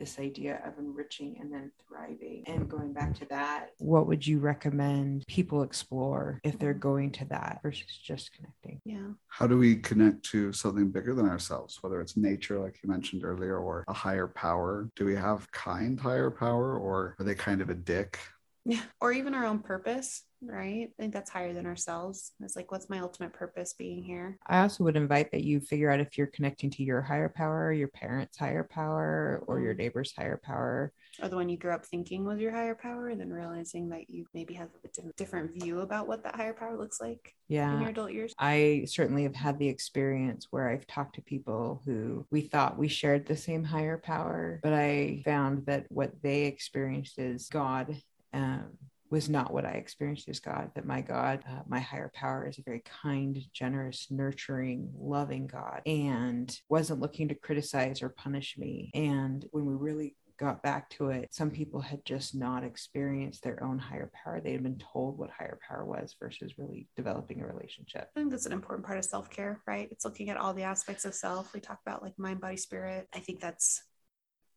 this 0.02 0.18
idea 0.18 0.60
of 0.66 0.80
enriching 0.80 1.38
and 1.40 1.54
then 1.54 1.72
thriving. 1.88 2.44
And 2.48 2.68
going 2.68 2.92
back 2.92 3.14
to 3.20 3.26
that 3.28 3.70
what 3.78 4.08
would 4.08 4.26
you 4.26 4.40
recommend 4.40 5.24
people 5.28 5.62
explore 5.62 6.40
if 6.44 6.58
they're 6.58 6.74
going 6.74 7.12
to 7.12 7.26
that 7.26 7.60
versus 7.62 8.00
just 8.04 8.34
connecting? 8.34 8.82
Yeah. 8.84 9.12
How 9.28 9.46
do 9.46 9.60
we 9.60 9.76
connect 9.76 10.24
to 10.32 10.52
something 10.54 10.90
bigger 10.90 11.14
than 11.14 11.28
ourselves 11.28 11.78
whether 11.82 12.02
it's 12.02 12.18
nature 12.18 12.60
like 12.60 12.80
you 12.84 12.90
mentioned 12.90 13.24
earlier 13.24 13.60
or 13.60 13.84
a 13.88 13.94
higher 13.94 14.28
power? 14.28 14.90
Do 14.96 15.06
we 15.06 15.16
have 15.16 15.50
kind 15.52 16.00
higher 16.00 16.32
power 16.32 16.80
or 16.80 17.16
are 17.20 17.24
they 17.24 17.36
kind 17.36 17.62
of 17.62 17.70
a 17.70 17.76
dick? 17.76 18.18
Yeah. 18.66 18.82
Or 19.00 19.12
even 19.12 19.36
our 19.36 19.46
own 19.46 19.60
purpose 19.60 20.24
right? 20.42 20.90
I 20.90 21.02
think 21.02 21.14
that's 21.14 21.30
higher 21.30 21.54
than 21.54 21.66
ourselves. 21.66 22.32
It's 22.42 22.56
like, 22.56 22.72
what's 22.72 22.90
my 22.90 23.00
ultimate 23.00 23.34
purpose 23.34 23.74
being 23.74 24.04
here? 24.04 24.38
I 24.48 24.62
also 24.62 24.84
would 24.84 24.96
invite 24.96 25.32
that 25.32 25.44
you 25.44 25.60
figure 25.60 25.92
out 25.92 26.00
if 26.00 26.18
you're 26.18 26.28
connecting 26.28 26.70
to 26.72 26.84
your 26.84 27.02
higher 27.02 27.30
power, 27.30 27.72
your 27.72 27.90
parents' 27.90 28.38
higher 28.38 28.64
power, 28.64 29.44
or 29.48 29.60
your 29.60 29.74
mm. 29.74 29.80
neighbor's 29.80 30.14
higher 30.16 30.40
power. 30.44 30.94
Or 31.22 31.30
the 31.30 31.36
one 31.36 31.50
you 31.50 31.58
grew 31.58 31.72
up 31.72 31.86
thinking 31.86 32.26
was 32.26 32.40
your 32.40 32.52
higher 32.52 32.76
power, 32.76 33.10
and 33.10 33.20
then 33.20 33.30
realizing 33.30 33.90
that 33.90 34.10
you 34.10 34.26
maybe 34.34 34.54
have 34.56 34.70
a 34.84 35.14
different 35.18 35.54
view 35.54 35.82
about 35.82 36.08
what 36.08 36.24
that 36.24 36.36
higher 36.36 36.54
power 36.54 36.78
looks 36.78 37.00
like 37.00 37.36
yeah. 37.48 37.74
in 37.74 37.82
your 37.82 37.90
adult 37.90 38.12
years. 38.12 38.34
I 38.40 38.86
certainly 38.88 39.24
have 39.24 39.36
had 39.36 39.60
the 39.60 39.68
experience 39.68 40.48
where 40.50 40.70
I've 40.70 40.88
talked 40.88 41.16
to 41.16 41.22
people 41.22 41.82
who 41.86 42.26
we 42.32 42.42
thought 42.42 42.78
we 42.78 42.88
shared 42.88 43.26
the 43.26 43.36
same 43.36 43.64
higher 43.64 43.98
power, 43.98 44.60
but 44.64 44.74
I 44.74 45.22
found 45.26 45.66
that 45.66 45.86
what 45.90 46.12
they 46.22 46.44
experienced 46.44 47.20
is 47.20 47.48
God 47.50 47.96
um, 48.34 48.78
was 49.12 49.30
not 49.30 49.54
what 49.54 49.66
I 49.66 49.72
experienced 49.72 50.30
as 50.30 50.40
God, 50.40 50.72
that 50.74 50.86
my 50.86 51.02
God, 51.02 51.44
uh, 51.48 51.62
my 51.68 51.80
higher 51.80 52.12
power 52.16 52.48
is 52.48 52.58
a 52.58 52.64
very 52.64 52.82
kind, 53.04 53.38
generous, 53.54 54.08
nurturing, 54.10 54.90
loving 54.98 55.48
God 55.48 55.82
and 55.86 56.58
wasn't 56.70 57.02
looking 57.02 57.28
to 57.28 57.36
criticize 57.36 58.02
or 58.02 58.10
punish 58.10 58.58
me. 58.58 58.90
And 58.96 59.46
when 59.52 59.66
we 59.66 59.74
really 59.74 60.16
got 60.40 60.64
back 60.64 60.90
to 60.90 61.10
it, 61.10 61.28
some 61.32 61.52
people 61.52 61.82
had 61.82 62.04
just 62.06 62.34
not 62.34 62.64
experienced 62.64 63.44
their 63.44 63.62
own 63.62 63.78
higher 63.78 64.10
power. 64.24 64.40
They 64.40 64.54
had 64.54 64.64
been 64.64 64.82
told 64.92 65.18
what 65.18 65.30
higher 65.30 65.60
power 65.68 65.86
was 65.86 66.16
versus 66.20 66.58
really 66.58 66.88
developing 66.96 67.42
a 67.42 67.48
relationship. 67.48 68.10
I 68.16 68.20
think 68.20 68.32
that's 68.32 68.48
an 68.48 68.54
important 68.54 68.86
part 68.86 68.98
of 68.98 69.06
self 69.06 69.30
care, 69.30 69.62
right? 69.68 69.90
It's 69.92 70.06
looking 70.06 70.30
at 70.30 70.38
all 70.38 70.54
the 70.54 70.64
aspects 70.64 71.06
of 71.06 71.14
self. 71.14 71.54
We 71.54 71.60
talk 71.60 71.80
about 71.86 72.02
like 72.02 72.18
mind, 72.18 72.40
body, 72.40 72.58
spirit. 72.58 73.08
I 73.14 73.20
think 73.20 73.42
that's 73.42 73.84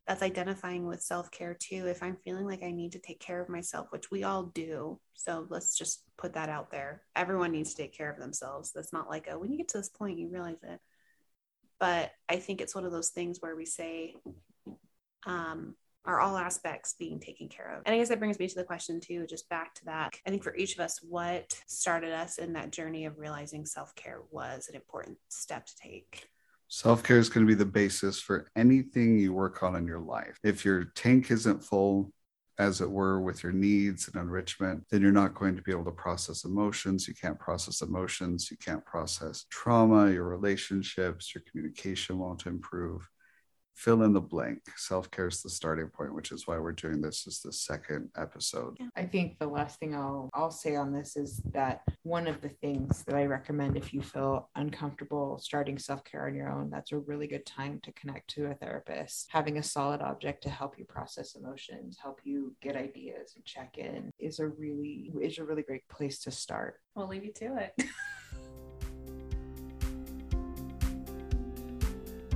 that's 0.06 0.22
identifying 0.22 0.86
with 0.86 1.02
self 1.02 1.30
care 1.30 1.54
too. 1.54 1.86
If 1.86 2.02
I'm 2.02 2.16
feeling 2.16 2.46
like 2.46 2.62
I 2.62 2.70
need 2.70 2.92
to 2.92 2.98
take 2.98 3.20
care 3.20 3.40
of 3.40 3.48
myself, 3.48 3.86
which 3.90 4.10
we 4.10 4.22
all 4.22 4.44
do. 4.44 5.00
So 5.14 5.46
let's 5.48 5.76
just 5.76 6.04
put 6.18 6.34
that 6.34 6.48
out 6.48 6.70
there. 6.70 7.02
Everyone 7.16 7.52
needs 7.52 7.72
to 7.74 7.82
take 7.82 7.96
care 7.96 8.10
of 8.10 8.18
themselves. 8.18 8.72
That's 8.72 8.92
not 8.92 9.08
like, 9.08 9.28
oh, 9.30 9.38
when 9.38 9.50
you 9.50 9.58
get 9.58 9.68
to 9.68 9.78
this 9.78 9.88
point, 9.88 10.18
you 10.18 10.28
realize 10.28 10.62
it. 10.62 10.80
But 11.80 12.12
I 12.28 12.36
think 12.36 12.60
it's 12.60 12.74
one 12.74 12.84
of 12.84 12.92
those 12.92 13.10
things 13.10 13.38
where 13.40 13.56
we 13.56 13.66
say, 13.66 14.14
um, 15.26 15.74
are 16.06 16.20
all 16.20 16.36
aspects 16.36 16.94
being 16.98 17.18
taken 17.18 17.48
care 17.48 17.74
of? 17.76 17.82
And 17.86 17.94
I 17.94 17.98
guess 17.98 18.10
that 18.10 18.18
brings 18.18 18.38
me 18.38 18.46
to 18.46 18.54
the 18.54 18.64
question 18.64 19.00
too, 19.00 19.26
just 19.26 19.48
back 19.48 19.74
to 19.76 19.86
that. 19.86 20.14
I 20.26 20.30
think 20.30 20.42
for 20.42 20.54
each 20.54 20.74
of 20.74 20.80
us, 20.80 21.00
what 21.02 21.58
started 21.66 22.12
us 22.12 22.36
in 22.38 22.52
that 22.52 22.72
journey 22.72 23.06
of 23.06 23.18
realizing 23.18 23.64
self 23.64 23.94
care 23.94 24.20
was 24.30 24.68
an 24.68 24.74
important 24.74 25.16
step 25.30 25.64
to 25.66 25.76
take? 25.76 26.28
Self 26.68 27.02
care 27.02 27.18
is 27.18 27.28
going 27.28 27.46
to 27.46 27.50
be 27.50 27.56
the 27.56 27.64
basis 27.64 28.20
for 28.20 28.48
anything 28.56 29.18
you 29.18 29.32
work 29.32 29.62
on 29.62 29.76
in 29.76 29.86
your 29.86 30.00
life. 30.00 30.38
If 30.42 30.64
your 30.64 30.84
tank 30.96 31.30
isn't 31.30 31.62
full, 31.62 32.12
as 32.58 32.80
it 32.80 32.90
were, 32.90 33.20
with 33.20 33.42
your 33.42 33.52
needs 33.52 34.08
and 34.08 34.20
enrichment, 34.20 34.84
then 34.90 35.02
you're 35.02 35.12
not 35.12 35.34
going 35.34 35.56
to 35.56 35.62
be 35.62 35.72
able 35.72 35.84
to 35.84 35.90
process 35.90 36.44
emotions. 36.44 37.08
You 37.08 37.14
can't 37.14 37.38
process 37.38 37.82
emotions. 37.82 38.50
You 38.50 38.56
can't 38.56 38.84
process 38.84 39.46
trauma. 39.50 40.10
Your 40.10 40.24
relationships, 40.24 41.34
your 41.34 41.42
communication 41.50 42.18
won't 42.18 42.46
improve 42.46 43.08
fill 43.74 44.02
in 44.02 44.12
the 44.12 44.20
blank. 44.20 44.60
Self 44.76 45.10
care 45.10 45.28
is 45.28 45.42
the 45.42 45.50
starting 45.50 45.88
point, 45.88 46.14
which 46.14 46.32
is 46.32 46.46
why 46.46 46.58
we're 46.58 46.72
doing 46.72 47.00
this 47.00 47.26
as 47.26 47.40
the 47.40 47.52
second 47.52 48.08
episode. 48.16 48.76
I 48.96 49.04
think 49.04 49.38
the 49.38 49.46
last 49.46 49.78
thing 49.78 49.94
I'll 49.94 50.30
I'll 50.32 50.50
say 50.50 50.76
on 50.76 50.92
this 50.92 51.16
is 51.16 51.42
that 51.52 51.82
one 52.02 52.26
of 52.26 52.40
the 52.40 52.48
things 52.48 53.04
that 53.04 53.16
I 53.16 53.26
recommend 53.26 53.76
if 53.76 53.92
you 53.92 54.00
feel 54.00 54.48
uncomfortable 54.54 55.38
starting 55.38 55.78
self 55.78 56.04
care 56.04 56.26
on 56.26 56.34
your 56.34 56.50
own, 56.50 56.70
that's 56.70 56.92
a 56.92 56.98
really 56.98 57.26
good 57.26 57.46
time 57.46 57.80
to 57.82 57.92
connect 57.92 58.30
to 58.30 58.46
a 58.46 58.54
therapist. 58.54 59.28
Having 59.30 59.58
a 59.58 59.62
solid 59.62 60.00
object 60.00 60.42
to 60.44 60.50
help 60.50 60.78
you 60.78 60.84
process 60.84 61.34
emotions, 61.34 61.98
help 62.00 62.20
you 62.24 62.54
get 62.62 62.76
ideas 62.76 63.32
and 63.34 63.44
check 63.44 63.76
in 63.78 64.10
is 64.18 64.38
a 64.38 64.46
really 64.46 65.12
is 65.20 65.38
a 65.38 65.44
really 65.44 65.62
great 65.62 65.86
place 65.88 66.20
to 66.20 66.30
start. 66.30 66.80
We'll 66.94 67.08
leave 67.08 67.24
you 67.24 67.32
to 67.34 67.56
it. 67.56 67.74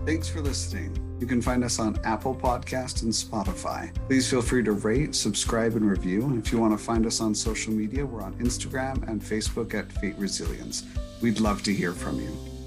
Thanks 0.09 0.27
for 0.27 0.41
listening. 0.41 0.97
You 1.21 1.27
can 1.27 1.43
find 1.43 1.63
us 1.63 1.79
on 1.79 2.01
Apple 2.03 2.35
Podcast 2.35 3.03
and 3.03 3.13
Spotify. 3.13 3.95
Please 4.07 4.31
feel 4.31 4.41
free 4.41 4.65
to 4.65 4.73
rate, 4.73 5.15
subscribe, 5.15 5.77
and 5.77 5.85
review. 5.85 6.35
If 6.39 6.51
you 6.51 6.59
want 6.59 6.73
to 6.73 6.83
find 6.83 7.05
us 7.05 7.21
on 7.21 7.35
social 7.35 7.75
media, 7.75 8.07
we're 8.07 8.23
on 8.23 8.33
Instagram 8.37 9.07
and 9.07 9.21
Facebook 9.21 9.75
at 9.75 9.93
Fate 9.93 10.15
Resilience. 10.17 10.85
We'd 11.21 11.41
love 11.41 11.63
to 11.65 11.75
hear 11.75 11.93
from 11.93 12.19
you. 12.21 12.58